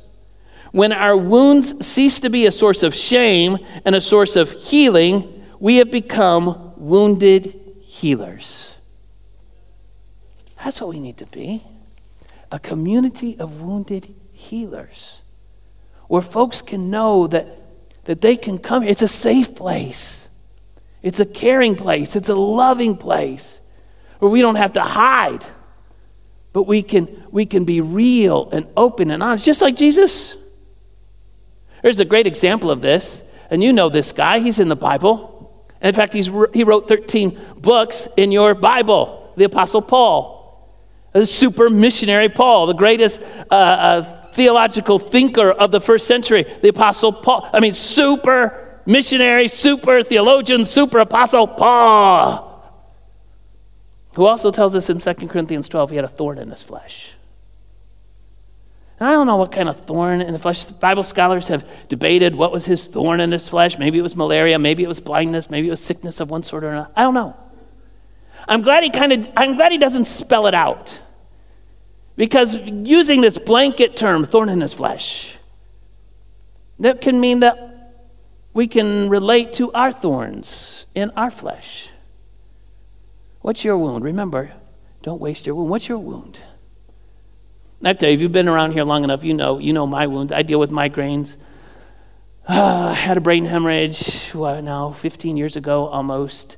When 0.72 0.92
our 0.92 1.16
wounds 1.16 1.86
cease 1.86 2.20
to 2.20 2.28
be 2.28 2.44
a 2.44 2.52
source 2.52 2.82
of 2.82 2.94
shame 2.94 3.56
and 3.86 3.94
a 3.94 4.00
source 4.02 4.36
of 4.36 4.52
healing, 4.52 5.46
we 5.58 5.76
have 5.76 5.90
become 5.90 6.74
wounded 6.76 7.58
healers. 7.80 8.74
That's 10.62 10.82
what 10.82 10.90
we 10.90 11.00
need 11.00 11.16
to 11.16 11.26
be 11.28 11.64
a 12.56 12.58
community 12.58 13.38
of 13.38 13.60
wounded 13.60 14.14
healers 14.32 15.20
where 16.08 16.22
folks 16.22 16.62
can 16.62 16.88
know 16.88 17.26
that, 17.26 17.46
that 18.04 18.22
they 18.22 18.34
can 18.34 18.58
come 18.58 18.80
here. 18.80 18.90
It's 18.90 19.02
a 19.02 19.08
safe 19.08 19.54
place, 19.54 20.30
it's 21.02 21.20
a 21.20 21.26
caring 21.26 21.76
place, 21.76 22.16
it's 22.16 22.30
a 22.30 22.34
loving 22.34 22.96
place 22.96 23.60
where 24.20 24.30
we 24.30 24.40
don't 24.40 24.54
have 24.54 24.72
to 24.72 24.80
hide, 24.80 25.44
but 26.54 26.62
we 26.62 26.82
can, 26.82 27.24
we 27.30 27.44
can 27.44 27.64
be 27.64 27.82
real 27.82 28.48
and 28.52 28.66
open 28.74 29.10
and 29.10 29.22
honest, 29.22 29.44
just 29.44 29.60
like 29.60 29.76
Jesus. 29.76 30.34
There's 31.82 32.00
a 32.00 32.06
great 32.06 32.26
example 32.26 32.70
of 32.70 32.80
this, 32.80 33.22
and 33.50 33.62
you 33.62 33.74
know 33.74 33.90
this 33.90 34.12
guy, 34.12 34.38
he's 34.38 34.58
in 34.60 34.68
the 34.68 34.76
Bible. 34.76 35.68
In 35.82 35.94
fact, 35.94 36.14
he's, 36.14 36.30
he 36.54 36.64
wrote 36.64 36.88
13 36.88 37.38
books 37.58 38.08
in 38.16 38.32
your 38.32 38.54
Bible, 38.54 39.34
the 39.36 39.44
Apostle 39.44 39.82
Paul 39.82 40.35
super 41.24 41.70
missionary 41.70 42.28
Paul, 42.28 42.66
the 42.66 42.74
greatest 42.74 43.20
uh, 43.50 43.54
uh, 43.54 44.26
theological 44.32 44.98
thinker 44.98 45.50
of 45.50 45.70
the 45.70 45.80
first 45.80 46.06
century, 46.06 46.44
the 46.60 46.68
Apostle 46.68 47.12
Paul. 47.12 47.48
I 47.52 47.60
mean, 47.60 47.72
super 47.72 48.66
missionary, 48.86 49.48
super 49.48 50.02
theologian, 50.02 50.64
super 50.64 50.98
apostle 50.98 51.46
Paul, 51.48 52.52
who 54.14 54.26
also 54.26 54.50
tells 54.50 54.74
us 54.74 54.88
in 54.88 54.98
2 54.98 55.28
Corinthians 55.28 55.68
12 55.68 55.90
he 55.90 55.96
had 55.96 56.04
a 56.04 56.08
thorn 56.08 56.38
in 56.38 56.50
his 56.50 56.62
flesh. 56.62 57.12
I 58.98 59.12
don't 59.12 59.26
know 59.26 59.36
what 59.36 59.52
kind 59.52 59.68
of 59.68 59.84
thorn 59.84 60.22
in 60.22 60.32
the 60.32 60.38
flesh. 60.38 60.64
Bible 60.66 61.02
scholars 61.02 61.48
have 61.48 61.68
debated 61.88 62.34
what 62.34 62.50
was 62.50 62.64
his 62.64 62.86
thorn 62.86 63.20
in 63.20 63.30
his 63.30 63.46
flesh. 63.46 63.78
Maybe 63.78 63.98
it 63.98 64.02
was 64.02 64.16
malaria, 64.16 64.58
maybe 64.58 64.82
it 64.84 64.88
was 64.88 65.00
blindness, 65.00 65.50
maybe 65.50 65.66
it 65.66 65.70
was 65.70 65.80
sickness 65.80 66.18
of 66.18 66.30
one 66.30 66.42
sort 66.42 66.64
or 66.64 66.70
another. 66.70 66.90
I 66.96 67.02
don't 67.02 67.12
know. 67.12 67.36
I'm 68.48 68.62
glad 68.62 68.84
he 68.84 68.90
kind 68.90 69.12
of 69.12 69.28
I'm 69.36 69.56
glad 69.56 69.72
he 69.72 69.78
doesn't 69.78 70.06
spell 70.06 70.46
it 70.46 70.54
out. 70.54 70.90
Because 72.16 72.56
using 72.64 73.20
this 73.20 73.38
blanket 73.38 73.96
term, 73.96 74.24
thorn 74.24 74.48
in 74.48 74.60
his 74.60 74.72
flesh, 74.72 75.36
that 76.78 77.00
can 77.00 77.20
mean 77.20 77.40
that 77.40 77.66
we 78.54 78.66
can 78.66 79.10
relate 79.10 79.52
to 79.54 79.70
our 79.72 79.92
thorns 79.92 80.86
in 80.94 81.10
our 81.10 81.30
flesh. 81.30 81.90
What's 83.42 83.64
your 83.64 83.76
wound? 83.76 84.02
Remember, 84.02 84.52
don't 85.02 85.20
waste 85.20 85.46
your 85.46 85.54
wound. 85.54 85.70
What's 85.70 85.88
your 85.88 85.98
wound? 85.98 86.38
I 87.84 87.92
tell 87.92 88.08
you, 88.08 88.14
if 88.14 88.20
you've 88.22 88.32
been 88.32 88.48
around 88.48 88.72
here 88.72 88.84
long 88.84 89.04
enough, 89.04 89.22
you 89.22 89.34
know, 89.34 89.58
you 89.58 89.74
know 89.74 89.86
my 89.86 90.06
wounds. 90.06 90.32
I 90.32 90.42
deal 90.42 90.58
with 90.58 90.70
migraines. 90.70 91.36
Uh, 92.48 92.88
I 92.92 92.94
had 92.94 93.18
a 93.18 93.20
brain 93.20 93.44
hemorrhage, 93.44 94.30
what, 94.32 94.64
now, 94.64 94.90
15 94.90 95.36
years 95.36 95.56
ago 95.56 95.86
almost. 95.88 96.56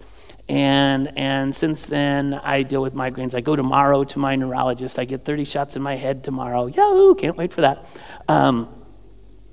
And, 0.48 1.12
and 1.18 1.54
since 1.54 1.86
then, 1.86 2.34
I 2.34 2.62
deal 2.62 2.80
with 2.80 2.94
migraines. 2.94 3.34
I 3.34 3.40
go 3.40 3.54
tomorrow 3.54 4.04
to 4.04 4.18
my 4.18 4.34
neurologist. 4.34 4.98
I 4.98 5.04
get 5.04 5.24
30 5.24 5.44
shots 5.44 5.76
in 5.76 5.82
my 5.82 5.96
head 5.96 6.24
tomorrow. 6.24 6.66
Yahoo! 6.66 7.14
Can't 7.14 7.36
wait 7.36 7.52
for 7.52 7.60
that. 7.60 7.84
Um, 8.28 8.74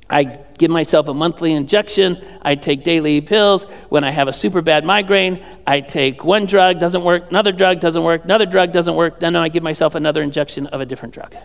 I 0.09 0.23
give 0.57 0.71
myself 0.71 1.07
a 1.07 1.13
monthly 1.13 1.51
injection. 1.51 2.23
I 2.41 2.55
take 2.55 2.83
daily 2.83 3.21
pills. 3.21 3.65
When 3.89 4.03
I 4.03 4.11
have 4.11 4.27
a 4.27 4.33
super 4.33 4.61
bad 4.61 4.85
migraine, 4.85 5.43
I 5.65 5.81
take 5.81 6.23
one 6.23 6.45
drug, 6.45 6.79
doesn't 6.79 7.03
work, 7.03 7.29
another 7.29 7.51
drug 7.51 7.79
doesn't 7.79 8.03
work, 8.03 8.23
another 8.23 8.45
drug 8.45 8.71
doesn't 8.71 8.95
work. 8.95 9.19
Then 9.19 9.35
I 9.35 9.49
give 9.49 9.63
myself 9.63 9.95
another 9.95 10.21
injection 10.21 10.67
of 10.67 10.79
a 10.79 10.85
different 10.85 11.13
drug. 11.13 11.35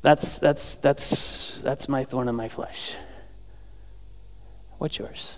That's, 0.00 0.38
that's, 0.38 0.76
that's, 0.76 1.58
that's 1.58 1.88
my 1.88 2.04
thorn 2.04 2.28
in 2.28 2.36
my 2.36 2.48
flesh. 2.48 2.94
What's 4.78 4.98
yours? 4.98 5.36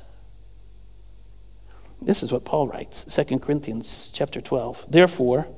This 2.05 2.23
is 2.23 2.31
what 2.31 2.45
Paul 2.45 2.69
writes, 2.69 3.05
2 3.05 3.39
Corinthians 3.39 4.11
chapter 4.13 4.41
12. 4.41 4.87
Therefore, 4.89 5.49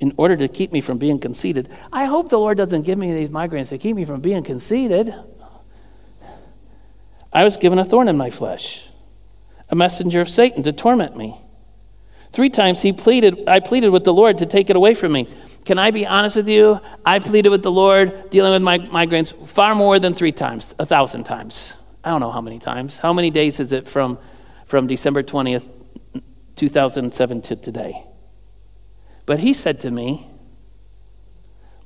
in 0.00 0.14
order 0.16 0.34
to 0.36 0.48
keep 0.48 0.72
me 0.72 0.80
from 0.80 0.96
being 0.96 1.18
conceited, 1.18 1.68
I 1.92 2.06
hope 2.06 2.30
the 2.30 2.38
Lord 2.38 2.56
doesn't 2.56 2.82
give 2.82 2.98
me 2.98 3.14
these 3.14 3.28
migraines 3.28 3.68
to 3.68 3.78
keep 3.78 3.94
me 3.94 4.06
from 4.06 4.20
being 4.20 4.42
conceited. 4.42 5.14
I 7.32 7.44
was 7.44 7.58
given 7.58 7.78
a 7.78 7.84
thorn 7.84 8.08
in 8.08 8.16
my 8.16 8.30
flesh, 8.30 8.82
a 9.68 9.76
messenger 9.76 10.22
of 10.22 10.28
Satan 10.30 10.62
to 10.62 10.72
torment 10.72 11.16
me. 11.16 11.38
Three 12.32 12.48
times 12.48 12.80
he 12.80 12.92
pleaded, 12.92 13.44
I 13.46 13.60
pleaded 13.60 13.90
with 13.90 14.04
the 14.04 14.14
Lord 14.14 14.38
to 14.38 14.46
take 14.46 14.70
it 14.70 14.76
away 14.76 14.94
from 14.94 15.12
me. 15.12 15.28
Can 15.66 15.78
I 15.78 15.90
be 15.90 16.06
honest 16.06 16.36
with 16.36 16.48
you? 16.48 16.80
I 17.04 17.18
pleaded 17.18 17.50
with 17.50 17.62
the 17.62 17.70
Lord 17.70 18.30
dealing 18.30 18.52
with 18.52 18.62
my 18.62 18.78
migraines 18.78 19.48
far 19.48 19.74
more 19.74 19.98
than 19.98 20.14
three 20.14 20.32
times, 20.32 20.74
a 20.78 20.86
thousand 20.86 21.24
times. 21.24 21.74
I 22.02 22.08
don't 22.08 22.20
know 22.20 22.30
how 22.30 22.40
many 22.40 22.58
times. 22.58 22.96
How 22.96 23.12
many 23.12 23.30
days 23.30 23.60
is 23.60 23.72
it 23.72 23.86
from, 23.86 24.18
from 24.64 24.86
December 24.86 25.22
20th 25.22 25.79
2007 26.60 27.40
to 27.40 27.56
today. 27.56 28.04
But 29.24 29.38
he 29.38 29.54
said 29.54 29.80
to 29.80 29.90
me, 29.90 30.28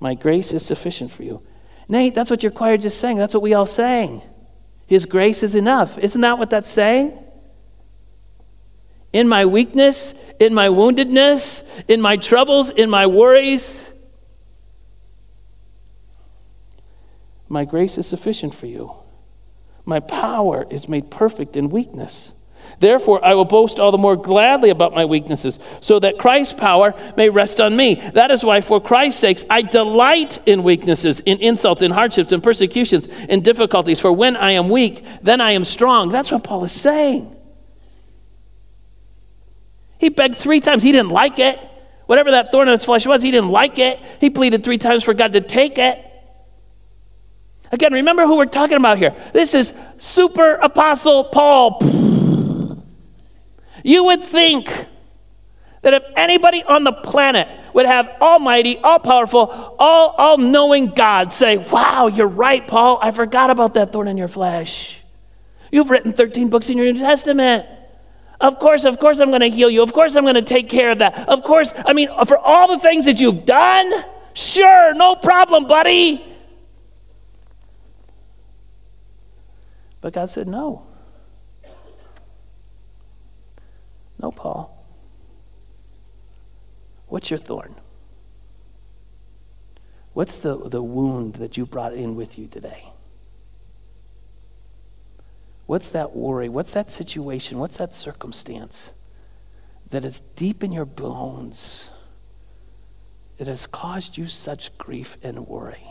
My 0.01 0.15
grace 0.15 0.53
is 0.53 0.67
sufficient 0.67 1.13
for 1.13 1.23
you. 1.23 1.43
Nate, 1.89 2.13
that's 2.13 2.29
what 2.29 2.43
your 2.43 2.51
choir 2.51 2.77
just 2.77 2.99
sang. 2.99 3.17
That's 3.17 3.35
what 3.35 3.43
we 3.43 3.55
all 3.55 3.67
sang. 3.67 4.21
His 4.87 5.07
grace 5.07 5.45
is 5.45 5.55
enough. 5.55 5.97
Isn't 5.99 6.21
that 6.23 6.39
what 6.39 6.51
that's 6.51 6.69
saying? 6.69 7.17
In 9.13 9.29
my 9.29 9.47
weakness, 9.47 10.13
in 10.41 10.53
my 10.53 10.67
woundedness, 10.67 11.63
in 11.87 12.01
my 12.01 12.17
troubles, 12.17 12.71
in 12.71 12.91
my 12.91 13.07
worries, 13.07 13.87
my 17.49 17.65
grace 17.65 17.97
is 17.97 18.09
sufficient 18.09 18.53
for 18.57 18.67
you. 18.67 18.93
My 19.85 20.01
power 20.01 20.67
is 20.69 20.89
made 20.89 21.13
perfect 21.13 21.57
in 21.57 21.69
weakness. 21.69 22.33
Therefore, 22.81 23.25
I 23.25 23.35
will 23.35 23.45
boast 23.45 23.81
all 23.81 23.93
the 23.93 23.99
more 23.99 24.17
gladly 24.17 24.71
about 24.71 24.95
my 24.95 25.05
weaknesses, 25.05 25.59
so 25.81 25.99
that 26.01 26.19
Christ's 26.19 26.55
power 26.55 26.95
may 27.17 27.29
rest 27.29 27.61
on 27.61 27.77
me. 27.77 27.95
That 28.15 28.31
is 28.31 28.45
why, 28.45 28.61
for 28.61 28.81
Christ's 28.81 29.21
sakes, 29.21 29.45
I 29.49 29.63
delight 29.63 30.47
in 30.47 30.63
weaknesses, 30.63 31.21
in 31.21 31.39
insults, 31.39 31.83
in 31.83 31.91
hardships, 31.91 32.33
in 32.33 32.41
persecutions, 32.41 33.07
in 33.07 33.43
difficulties. 33.43 34.01
For 34.01 34.13
when 34.13 34.37
I 34.37 34.53
am 34.53 34.69
weak, 34.69 35.05
then 35.23 35.41
I 35.41 35.53
am 35.53 35.65
strong. 35.65 36.09
That's 36.11 36.31
what 36.31 36.45
Paul 36.45 36.65
is 36.65 36.73
saying. 36.73 37.35
He 39.99 40.09
begged 40.09 40.37
three 40.37 40.61
times. 40.61 40.83
He 40.83 40.93
didn't 40.93 41.11
like 41.11 41.39
it. 41.39 41.59
Whatever 42.07 42.33
that 42.33 42.53
thorn 42.53 42.69
in 42.69 42.73
his 42.73 42.85
flesh 42.85 43.07
was, 43.07 43.23
he 43.23 43.31
didn't 43.31 43.51
like 43.51 43.79
it. 43.79 43.99
He 44.21 44.29
pleaded 44.29 44.63
three 44.63 44.79
times 44.79 45.03
for 45.03 45.15
God 45.15 45.33
to 45.33 45.41
take 45.41 45.79
it. 45.79 46.05
Again, 47.73 47.93
remember 47.93 48.27
who 48.27 48.37
we're 48.37 48.45
talking 48.45 48.77
about 48.77 48.99
here. 48.99 49.17
This 49.33 49.55
is 49.55 49.75
super 49.97 50.55
apostle 50.55 51.25
Paul. 51.25 51.81
You 53.85 54.05
would 54.05 54.25
think 54.25 54.87
that 55.83 55.93
if 55.93 56.03
anybody 56.17 56.63
on 56.63 56.85
the 56.85 56.93
planet 56.93 57.47
would 57.75 57.85
have 57.85 58.09
almighty, 58.21 58.79
all 58.79 58.99
powerful, 58.99 59.77
all, 59.79 60.09
all 60.17 60.39
knowing 60.39 60.87
God 60.87 61.33
say, 61.33 61.59
Wow, 61.59 62.07
you're 62.07 62.27
right, 62.27 62.67
Paul. 62.67 62.99
I 63.03 63.11
forgot 63.11 63.51
about 63.51 63.75
that 63.75 63.93
thorn 63.93 64.09
in 64.09 64.17
your 64.17 64.27
flesh. 64.27 65.03
You've 65.71 65.91
written 65.91 66.15
13 66.15 66.49
books 66.49 66.71
in 66.71 66.79
your 66.79 66.91
New 66.91 66.99
Testament. 66.99 67.67
Of 68.41 68.59
course, 68.59 68.87
of 68.87 68.99
course, 68.99 69.21
I'm 69.21 69.29
going 69.29 69.43
to 69.43 69.51
heal 69.51 69.69
you. 69.69 69.83
Of 69.83 69.93
course, 69.93 70.17
I'm 70.17 70.25
going 70.25 70.35
to 70.35 70.43
take 70.43 70.69
care 70.69 70.91
of 70.91 70.99
that. 70.99 71.29
Of 71.29 71.45
course, 71.45 71.75
I 71.85 71.93
mean, 71.93 72.09
for 72.27 72.39
all 72.39 72.69
the 72.69 72.79
things 72.79 73.05
that 73.05 73.21
you've 73.21 73.45
done, 73.45 73.93
sure, 74.33 74.95
no 74.95 75.15
problem, 75.15 75.67
buddy. 75.67 76.25
But 80.01 80.15
God 80.15 80.31
said, 80.31 80.49
No. 80.49 80.87
No, 84.25 84.31
Paul. 84.31 84.75
What's 87.09 87.29
your 87.29 87.37
thorn? 87.39 87.75
What's 90.15 90.39
the, 90.39 90.57
the 90.57 90.83
wound 90.83 91.35
that 91.35 91.59
you 91.59 91.67
brought 91.67 91.93
in 91.93 92.17
with 92.17 92.39
you 92.39 92.47
today? 92.47 92.87
What's 95.67 95.91
that 95.91 96.17
worry? 96.17 96.49
What's 96.49 96.73
that 96.73 96.91
situation? 96.91 97.59
What's 97.59 97.77
that 97.77 97.95
circumstance 97.95 98.95
that 99.91 100.07
is 100.07 100.21
deep 100.21 100.65
in 100.65 100.73
your 100.73 100.87
bones 100.87 101.91
that 103.37 103.47
has 103.47 103.67
caused 103.67 104.17
you 104.17 104.27
such 104.27 104.79
grief 104.79 105.19
and 105.23 105.47
worry? 105.47 105.85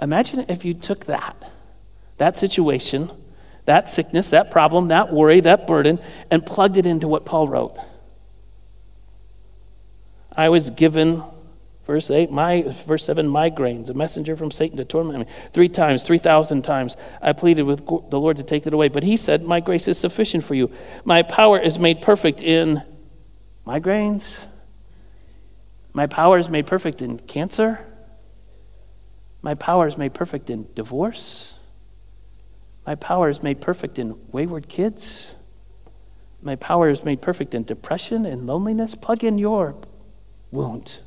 Imagine 0.00 0.46
if 0.48 0.64
you 0.64 0.72
took 0.72 1.04
that, 1.04 1.52
that 2.16 2.38
situation, 2.38 3.10
that 3.66 3.88
sickness, 3.88 4.30
that 4.30 4.50
problem, 4.50 4.88
that 4.88 5.12
worry, 5.12 5.40
that 5.40 5.66
burden, 5.66 5.98
and 6.30 6.44
plugged 6.44 6.76
it 6.76 6.86
into 6.86 7.08
what 7.08 7.24
Paul 7.24 7.48
wrote. 7.48 7.78
I 10.36 10.48
was 10.48 10.70
given 10.70 11.22
Verse 11.86 12.10
8, 12.10 12.30
my, 12.30 12.62
verse 12.86 13.04
7, 13.04 13.28
migraines, 13.28 13.90
a 13.90 13.94
messenger 13.94 14.36
from 14.36 14.50
Satan 14.50 14.78
to 14.78 14.86
torment 14.86 15.18
me. 15.18 15.26
Three 15.52 15.68
times, 15.68 16.02
3,000 16.02 16.62
times, 16.62 16.96
I 17.20 17.34
pleaded 17.34 17.64
with 17.64 17.84
the 17.86 18.18
Lord 18.18 18.38
to 18.38 18.42
take 18.42 18.66
it 18.66 18.72
away. 18.72 18.88
But 18.88 19.02
he 19.02 19.18
said, 19.18 19.44
My 19.44 19.60
grace 19.60 19.86
is 19.86 19.98
sufficient 19.98 20.44
for 20.44 20.54
you. 20.54 20.70
My 21.04 21.22
power 21.22 21.58
is 21.58 21.78
made 21.78 22.00
perfect 22.00 22.40
in 22.40 22.82
migraines. 23.66 24.44
My 25.92 26.06
power 26.06 26.38
is 26.38 26.48
made 26.48 26.66
perfect 26.66 27.02
in 27.02 27.18
cancer. 27.18 27.84
My 29.42 29.54
power 29.54 29.86
is 29.86 29.98
made 29.98 30.14
perfect 30.14 30.48
in 30.48 30.66
divorce. 30.74 31.53
My 32.86 32.94
power 32.94 33.28
is 33.28 33.42
made 33.42 33.60
perfect 33.60 33.98
in 33.98 34.16
wayward 34.30 34.68
kids. 34.68 35.34
My 36.42 36.56
power 36.56 36.90
is 36.90 37.04
made 37.04 37.22
perfect 37.22 37.54
in 37.54 37.64
depression 37.64 38.26
and 38.26 38.46
loneliness. 38.46 38.94
Plug 38.94 39.24
in 39.24 39.38
your 39.38 39.74
wound. 40.50 40.98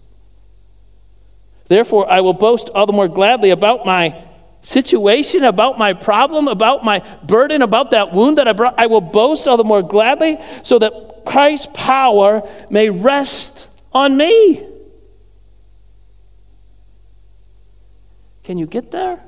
Therefore, 1.68 2.10
I 2.10 2.22
will 2.22 2.34
boast 2.34 2.70
all 2.70 2.86
the 2.86 2.94
more 2.94 3.08
gladly 3.08 3.52
about 3.52 3.86
my 3.86 4.24
situation, 4.62 5.44
about 5.44 5.78
my 5.78 5.94
problem, 5.94 6.48
about 6.48 6.84
my 6.84 7.00
burden, 7.24 7.62
about 7.62 7.92
that 7.92 8.14
wound 8.14 8.38
that 8.38 8.48
I 8.48 8.54
brought. 8.54 8.76
I 8.80 8.88
will 8.88 9.02
boast 9.02 9.48
all 9.48 9.58
the 9.58 9.64
more 9.64 9.84
gladly 9.84 10.38
so 10.64 10.80
that 10.80 11.24
Christ's 11.26 11.68
power 11.74 12.48
may 12.70 12.90
rest 12.90 13.68
on 13.94 14.18
me. 14.18 14.66
Can 18.44 18.58
you 18.58 18.66
get 18.66 18.92
there? 18.92 19.22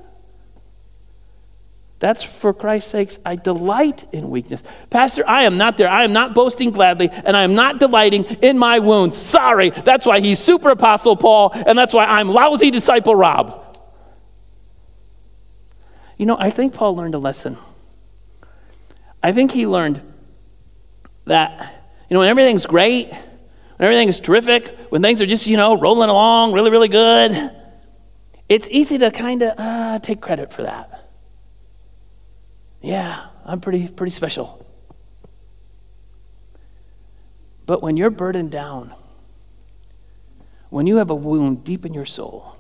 That's 2.00 2.24
for 2.24 2.54
Christ's 2.54 2.92
sakes, 2.92 3.20
I 3.26 3.36
delight 3.36 4.08
in 4.14 4.30
weakness. 4.30 4.64
Pastor, 4.90 5.28
I 5.28 5.44
am 5.44 5.58
not 5.58 5.76
there. 5.76 5.90
I 5.90 6.06
am 6.06 6.14
not 6.14 6.34
boasting 6.34 6.72
gladly, 6.72 7.10
and 7.12 7.36
I 7.36 7.44
am 7.44 7.56
not 7.56 7.78
delighting 7.80 8.24
in 8.42 8.58
my 8.58 8.80
wounds. 8.80 9.18
Sorry. 9.18 9.70
That's 9.70 10.06
why 10.06 10.22
he's 10.22 10.40
super 10.40 10.70
apostle 10.70 11.18
Paul, 11.18 11.52
and 11.54 11.78
that's 11.78 11.94
why 11.94 12.06
I'm 12.06 12.30
lousy 12.30 12.72
disciple 12.72 13.16
Rob. 13.16 13.66
You 16.18 16.26
know, 16.26 16.38
I 16.40 16.52
think 16.52 16.74
Paul 16.74 16.96
learned 16.96 17.16
a 17.16 17.20
lesson. 17.20 17.58
I 19.22 19.34
think 19.34 19.52
he 19.52 19.68
learned 19.68 20.02
that, 21.26 21.84
you 22.10 22.14
know, 22.14 22.22
when 22.22 22.30
everything's 22.30 22.66
great, 22.66 23.10
when 23.10 23.86
everything 23.86 24.08
is 24.08 24.22
terrific, 24.22 24.78
when 24.90 25.02
things 25.02 25.22
are 25.22 25.26
just, 25.26 25.48
you 25.48 25.58
know, 25.58 25.78
rolling 25.78 26.10
along 26.10 26.54
really, 26.54 26.72
really 26.72 26.88
good, 26.88 27.52
it's 28.48 28.70
easy 28.70 28.98
to 29.00 29.12
kind 29.12 29.42
of 29.42 29.54
uh, 29.58 30.00
take 30.00 30.22
credit 30.22 30.54
for 30.54 30.64
that. 30.64 30.99
Yeah, 32.82 33.26
I'm 33.46 33.60
pretty, 33.60 33.88
pretty 33.88 34.12
special. 34.12 34.66
But 37.66 37.82
when 37.82 37.98
you're 37.98 38.10
burdened 38.10 38.52
down, 38.52 38.94
when 40.70 40.88
you 40.88 40.98
have 40.98 41.10
a 41.10 41.16
wound 41.16 41.64
deep 41.64 41.86
in 41.86 41.94
your 41.94 42.06
soul 42.06 42.56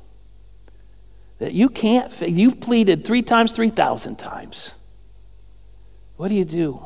that 1.39 1.53
you 1.53 1.69
can't, 1.69 2.13
you've 2.21 2.59
pleaded 2.59 3.05
three 3.05 3.21
times, 3.21 3.53
3,000 3.53 4.17
times, 4.17 4.73
what 6.17 6.27
do 6.27 6.35
you 6.35 6.45
do? 6.45 6.85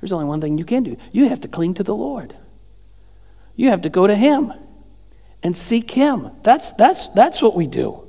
There's 0.00 0.12
only 0.12 0.24
one 0.24 0.40
thing 0.40 0.56
you 0.56 0.64
can 0.64 0.82
do. 0.82 0.96
You 1.12 1.28
have 1.28 1.40
to 1.42 1.48
cling 1.48 1.74
to 1.74 1.82
the 1.82 1.94
Lord. 1.94 2.34
You 3.54 3.70
have 3.70 3.82
to 3.82 3.90
go 3.90 4.06
to 4.06 4.14
Him 4.14 4.52
and 5.42 5.56
seek 5.56 5.90
Him. 5.90 6.30
That's, 6.42 6.72
that's, 6.72 7.08
that's 7.08 7.42
what 7.42 7.54
we 7.54 7.66
do. 7.66 8.06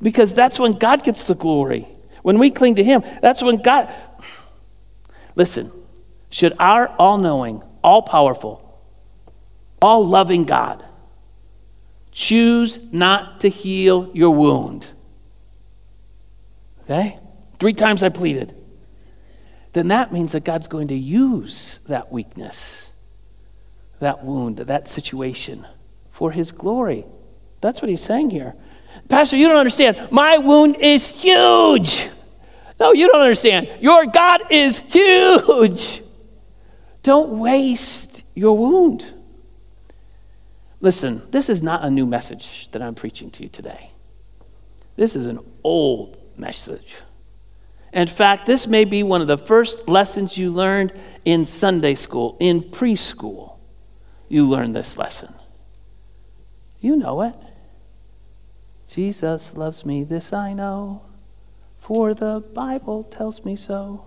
Because 0.00 0.32
that's 0.32 0.58
when 0.58 0.72
God 0.72 1.02
gets 1.02 1.24
the 1.24 1.34
glory. 1.34 1.86
When 2.22 2.38
we 2.38 2.50
cling 2.50 2.76
to 2.76 2.84
Him, 2.84 3.02
that's 3.20 3.42
when 3.42 3.56
God. 3.56 3.92
Listen, 5.34 5.70
should 6.30 6.54
our 6.58 6.88
all 6.98 7.18
knowing, 7.18 7.62
all 7.82 8.02
powerful, 8.02 8.80
all 9.80 10.06
loving 10.06 10.44
God 10.44 10.84
choose 12.12 12.78
not 12.92 13.40
to 13.40 13.48
heal 13.48 14.10
your 14.12 14.30
wound? 14.30 14.86
Okay? 16.84 17.18
Three 17.58 17.72
times 17.72 18.02
I 18.02 18.08
pleaded. 18.08 18.54
Then 19.72 19.88
that 19.88 20.12
means 20.12 20.32
that 20.32 20.44
God's 20.44 20.68
going 20.68 20.88
to 20.88 20.94
use 20.94 21.80
that 21.88 22.12
weakness, 22.12 22.90
that 24.00 24.24
wound, 24.24 24.58
that 24.58 24.88
situation 24.88 25.66
for 26.10 26.30
His 26.30 26.52
glory. 26.52 27.06
That's 27.60 27.80
what 27.80 27.88
He's 27.88 28.02
saying 28.02 28.30
here. 28.30 28.54
Pastor, 29.08 29.38
you 29.38 29.48
don't 29.48 29.56
understand. 29.56 30.10
My 30.10 30.38
wound 30.38 30.76
is 30.76 31.06
huge. 31.06 32.08
No, 32.82 32.92
you 32.92 33.08
don't 33.08 33.20
understand. 33.20 33.68
Your 33.80 34.06
God 34.06 34.40
is 34.50 34.80
huge. 34.80 36.02
Don't 37.04 37.38
waste 37.38 38.24
your 38.34 38.58
wound. 38.58 39.04
Listen, 40.80 41.22
this 41.30 41.48
is 41.48 41.62
not 41.62 41.84
a 41.84 41.90
new 41.90 42.06
message 42.06 42.68
that 42.72 42.82
I'm 42.82 42.96
preaching 42.96 43.30
to 43.30 43.44
you 43.44 43.48
today. 43.48 43.92
This 44.96 45.14
is 45.14 45.26
an 45.26 45.38
old 45.62 46.16
message. 46.36 46.96
In 47.92 48.08
fact, 48.08 48.46
this 48.46 48.66
may 48.66 48.84
be 48.84 49.04
one 49.04 49.20
of 49.20 49.28
the 49.28 49.38
first 49.38 49.88
lessons 49.88 50.36
you 50.36 50.50
learned 50.50 50.92
in 51.24 51.46
Sunday 51.46 51.94
school, 51.94 52.36
in 52.40 52.62
preschool. 52.62 53.58
You 54.28 54.48
learned 54.48 54.74
this 54.74 54.98
lesson. 54.98 55.32
You 56.80 56.96
know 56.96 57.22
it. 57.22 57.36
Jesus 58.88 59.56
loves 59.56 59.86
me, 59.86 60.02
this 60.02 60.32
I 60.32 60.52
know, 60.52 61.02
for 61.82 62.14
the 62.14 62.40
Bible 62.54 63.02
tells 63.02 63.44
me 63.44 63.56
so. 63.56 64.06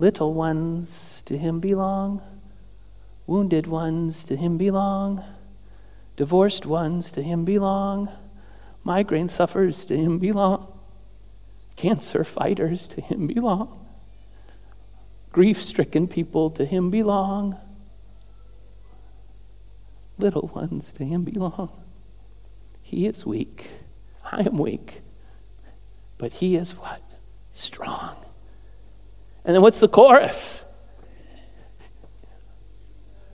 Little 0.00 0.34
ones 0.34 1.22
to 1.26 1.38
him 1.38 1.60
belong, 1.60 2.20
wounded 3.28 3.68
ones 3.68 4.24
to 4.24 4.34
him 4.34 4.58
belong, 4.58 5.22
divorced 6.16 6.66
ones 6.66 7.12
to 7.12 7.22
him 7.22 7.44
belong, 7.44 8.08
migraine 8.82 9.28
sufferers 9.28 9.86
to 9.86 9.96
him 9.96 10.18
belong, 10.18 10.66
cancer 11.76 12.24
fighters 12.24 12.88
to 12.88 13.00
him 13.00 13.28
belong, 13.28 13.86
grief 15.30 15.62
stricken 15.62 16.08
people 16.08 16.50
to 16.50 16.64
him 16.64 16.90
belong, 16.90 17.56
little 20.18 20.50
ones 20.52 20.92
to 20.94 21.04
him 21.04 21.22
belong. 21.22 21.70
He 22.82 23.06
is 23.06 23.24
weak. 23.24 23.70
I 24.24 24.40
am 24.40 24.58
weak. 24.58 25.02
But 26.18 26.32
he 26.32 26.56
is 26.56 26.72
what? 26.72 27.00
Strong. 27.52 28.16
And 29.44 29.54
then 29.54 29.62
what's 29.62 29.80
the 29.80 29.88
chorus? 29.88 30.64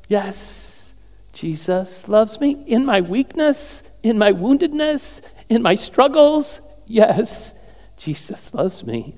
Yes, 0.09 0.95
Jesus 1.33 2.07
loves 2.09 2.39
me 2.41 2.63
in 2.67 2.85
my 2.85 3.01
weakness, 3.01 3.83
in 4.03 4.19
my 4.19 4.33
woundedness, 4.33 5.23
in 5.49 5.63
my 5.63 5.75
struggles. 5.75 6.61
Yes, 6.87 7.55
Jesus 7.97 8.53
loves 8.55 8.85
me. 8.85 9.17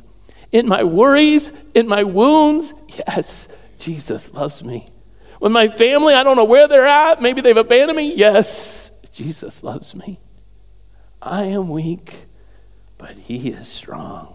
In 0.53 0.69
my 0.69 0.85
worries, 0.85 1.53
in 1.75 1.89
my 1.89 2.05
wounds. 2.05 2.73
Yes, 2.89 3.49
Jesus 3.79 4.33
loves 4.33 4.63
me. 4.63 4.87
When 5.39 5.53
my 5.53 5.69
family, 5.69 6.15
I 6.15 6.23
don't 6.23 6.37
know 6.37 6.45
where 6.45 6.69
they're 6.69 6.87
at, 6.87 7.21
maybe 7.21 7.41
they've 7.41 7.57
abandoned 7.57 7.97
me. 7.97 8.15
Yes, 8.15 8.91
Jesus 9.13 9.63
loves 9.63 9.95
me. 9.95 10.21
I 11.21 11.45
am 11.45 11.69
weak, 11.69 12.26
but 12.99 13.13
He 13.17 13.49
is 13.51 13.69
strong. 13.69 14.35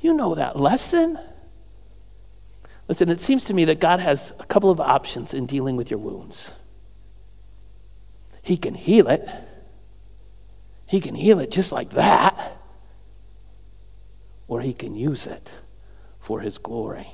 You 0.00 0.14
know 0.14 0.34
that 0.34 0.58
lesson. 0.58 1.18
Listen, 2.88 3.08
it 3.08 3.20
seems 3.20 3.44
to 3.46 3.54
me 3.54 3.64
that 3.64 3.80
God 3.80 4.00
has 4.00 4.32
a 4.38 4.44
couple 4.44 4.70
of 4.70 4.78
options 4.80 5.32
in 5.32 5.46
dealing 5.46 5.76
with 5.76 5.90
your 5.90 5.98
wounds. 5.98 6.50
He 8.42 8.58
can 8.58 8.74
heal 8.74 9.08
it, 9.08 9.26
He 10.86 11.00
can 11.00 11.14
heal 11.14 11.40
it 11.40 11.50
just 11.50 11.72
like 11.72 11.90
that, 11.90 12.58
or 14.46 14.60
He 14.60 14.74
can 14.74 14.94
use 14.94 15.26
it 15.26 15.50
for 16.20 16.40
His 16.40 16.58
glory. 16.58 17.08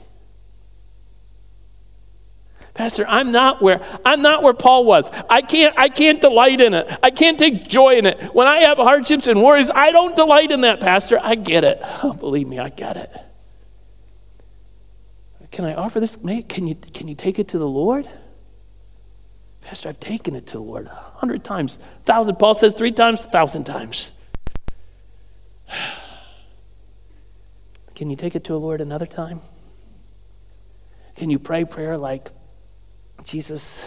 Pastor, 2.74 3.04
I'm 3.08 3.32
not 3.32 3.60
where 3.60 3.80
I'm 4.04 4.22
not 4.22 4.42
where 4.42 4.54
Paul 4.54 4.84
was. 4.84 5.10
I 5.28 5.42
can't 5.42 5.74
I 5.76 5.88
can't 5.88 6.20
delight 6.20 6.60
in 6.60 6.72
it. 6.72 6.98
I 7.02 7.10
can't 7.10 7.38
take 7.38 7.66
joy 7.66 7.96
in 7.96 8.06
it. 8.06 8.34
When 8.34 8.46
I 8.46 8.60
have 8.68 8.78
hardships 8.78 9.26
and 9.26 9.42
worries, 9.42 9.70
I 9.70 9.90
don't 9.90 10.14
delight 10.14 10.52
in 10.52 10.60
that, 10.62 10.80
Pastor. 10.80 11.18
I 11.20 11.34
get 11.34 11.64
it. 11.64 11.80
Oh, 12.02 12.14
believe 12.14 12.48
me, 12.48 12.58
I 12.58 12.70
get 12.70 12.96
it. 12.96 13.10
Can 15.50 15.64
I 15.66 15.74
offer 15.74 16.00
this? 16.00 16.16
Can 16.16 16.66
you 16.66 16.74
can 16.74 17.08
you 17.08 17.14
take 17.14 17.38
it 17.38 17.48
to 17.48 17.58
the 17.58 17.68
Lord? 17.68 18.08
Pastor, 19.60 19.88
I've 19.88 20.00
taken 20.00 20.34
it 20.34 20.46
to 20.48 20.52
the 20.54 20.62
Lord 20.62 20.86
a 20.86 21.12
hundred 21.16 21.44
times, 21.44 21.78
a 22.00 22.04
thousand. 22.04 22.36
Paul 22.36 22.54
says 22.54 22.74
three 22.74 22.92
times, 22.92 23.24
a 23.24 23.28
thousand 23.28 23.64
times. 23.64 24.10
Can 27.94 28.08
you 28.08 28.16
take 28.16 28.34
it 28.34 28.44
to 28.44 28.52
the 28.52 28.58
Lord 28.58 28.80
another 28.80 29.04
time? 29.04 29.42
Can 31.16 31.28
you 31.28 31.38
pray 31.38 31.66
prayer 31.66 31.98
like, 31.98 32.30
Jesus, 33.24 33.84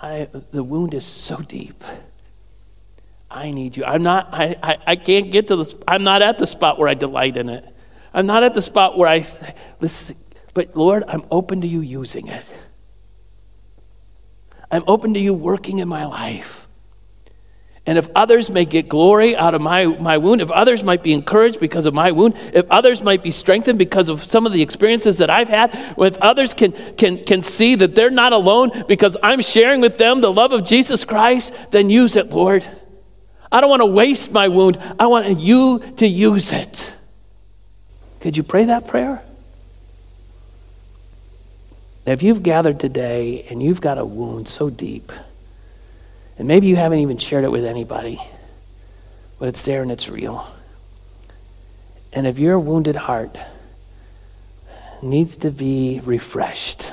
I, 0.00 0.28
the 0.50 0.62
wound 0.62 0.94
is 0.94 1.04
so 1.04 1.36
deep. 1.36 1.82
I 3.30 3.50
need 3.50 3.76
you. 3.76 3.84
I'm 3.84 4.02
not, 4.02 4.28
I, 4.32 4.56
I, 4.62 4.78
I 4.86 4.96
can't 4.96 5.30
get 5.30 5.48
to 5.48 5.56
the, 5.56 5.82
I'm 5.88 6.04
not 6.04 6.22
at 6.22 6.38
the 6.38 6.46
spot 6.46 6.78
where 6.78 6.88
I 6.88 6.94
delight 6.94 7.36
in 7.36 7.48
it. 7.48 7.64
I'm 8.12 8.26
not 8.26 8.44
at 8.44 8.54
the 8.54 8.62
spot 8.62 8.96
where 8.96 9.08
I, 9.08 9.24
listen, 9.80 10.16
but 10.54 10.76
Lord, 10.76 11.02
I'm 11.08 11.24
open 11.30 11.60
to 11.62 11.66
you 11.66 11.80
using 11.80 12.28
it. 12.28 12.50
I'm 14.70 14.84
open 14.86 15.14
to 15.14 15.20
you 15.20 15.34
working 15.34 15.78
in 15.80 15.88
my 15.88 16.04
life. 16.04 16.63
And 17.86 17.98
if 17.98 18.08
others 18.14 18.50
may 18.50 18.64
get 18.64 18.88
glory 18.88 19.36
out 19.36 19.54
of 19.54 19.60
my, 19.60 19.84
my 19.84 20.16
wound, 20.16 20.40
if 20.40 20.50
others 20.50 20.82
might 20.82 21.02
be 21.02 21.12
encouraged 21.12 21.60
because 21.60 21.84
of 21.84 21.92
my 21.92 22.12
wound, 22.12 22.34
if 22.54 22.64
others 22.70 23.02
might 23.02 23.22
be 23.22 23.30
strengthened 23.30 23.78
because 23.78 24.08
of 24.08 24.24
some 24.24 24.46
of 24.46 24.52
the 24.52 24.62
experiences 24.62 25.18
that 25.18 25.28
I've 25.28 25.50
had, 25.50 25.94
if 25.98 26.16
others 26.18 26.54
can, 26.54 26.72
can, 26.96 27.22
can 27.22 27.42
see 27.42 27.74
that 27.74 27.94
they're 27.94 28.08
not 28.08 28.32
alone 28.32 28.84
because 28.88 29.18
I'm 29.22 29.42
sharing 29.42 29.82
with 29.82 29.98
them 29.98 30.22
the 30.22 30.32
love 30.32 30.52
of 30.52 30.64
Jesus 30.64 31.04
Christ, 31.04 31.52
then 31.72 31.90
use 31.90 32.16
it, 32.16 32.30
Lord. 32.30 32.64
I 33.52 33.60
don't 33.60 33.70
want 33.70 33.80
to 33.80 33.86
waste 33.86 34.32
my 34.32 34.48
wound. 34.48 34.78
I 34.98 35.06
want 35.06 35.38
you 35.38 35.80
to 35.98 36.06
use 36.06 36.52
it. 36.52 36.96
Could 38.20 38.38
you 38.38 38.42
pray 38.42 38.64
that 38.64 38.88
prayer? 38.88 39.22
If 42.06 42.22
you've 42.22 42.42
gathered 42.42 42.80
today 42.80 43.46
and 43.50 43.62
you've 43.62 43.82
got 43.82 43.98
a 43.98 44.04
wound 44.04 44.48
so 44.48 44.70
deep, 44.70 45.12
and 46.38 46.48
maybe 46.48 46.66
you 46.66 46.76
haven't 46.76 46.98
even 46.98 47.18
shared 47.18 47.44
it 47.44 47.52
with 47.52 47.64
anybody, 47.64 48.20
but 49.38 49.48
it's 49.48 49.64
there 49.64 49.82
and 49.82 49.92
it's 49.92 50.08
real. 50.08 50.46
And 52.12 52.26
if 52.26 52.38
your 52.38 52.58
wounded 52.58 52.96
heart 52.96 53.36
needs 55.02 55.36
to 55.38 55.50
be 55.50 56.00
refreshed, 56.04 56.92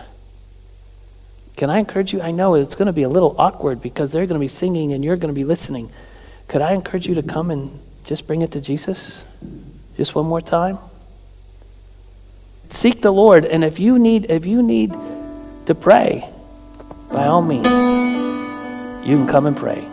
can 1.56 1.70
I 1.70 1.78
encourage 1.78 2.12
you? 2.12 2.22
I 2.22 2.32
know 2.32 2.56
it's 2.56 2.76
going 2.76 2.88
to 2.88 2.94
be 2.94 3.04
a 3.04 3.10
little 3.10 3.36
awkward 3.38 3.82
because 3.82 4.12
they're 4.12 4.26
going 4.26 4.40
to 4.40 4.44
be 4.44 4.48
singing 4.48 4.94
and 4.94 5.04
you're 5.04 5.16
going 5.16 5.34
to 5.34 5.36
be 5.36 5.44
listening. 5.44 5.92
Could 6.48 6.62
I 6.62 6.74
encourage 6.74 7.08
you 7.08 7.16
to 7.16 7.24
come 7.24 7.52
and 7.52 7.80
just 8.06 8.26
bring 8.28 8.42
it 8.42 8.52
to 8.54 8.62
Jesus? 8.62 9.24
Just 9.96 10.16
one 10.16 10.26
more 10.26 10.42
time? 10.42 10.80
Seek 12.70 13.02
the 13.02 13.12
Lord, 13.12 13.46
and 13.46 13.64
if 13.64 13.80
you 13.80 14.00
need 14.00 14.32
if 14.32 14.46
you 14.46 14.64
need 14.64 14.96
to 15.66 15.76
pray, 15.76 16.28
by 17.12 17.28
all 17.28 17.42
means 17.42 18.01
you 19.04 19.18
can 19.18 19.28
come 19.28 19.46
and 19.48 19.58
pray. 19.58 19.91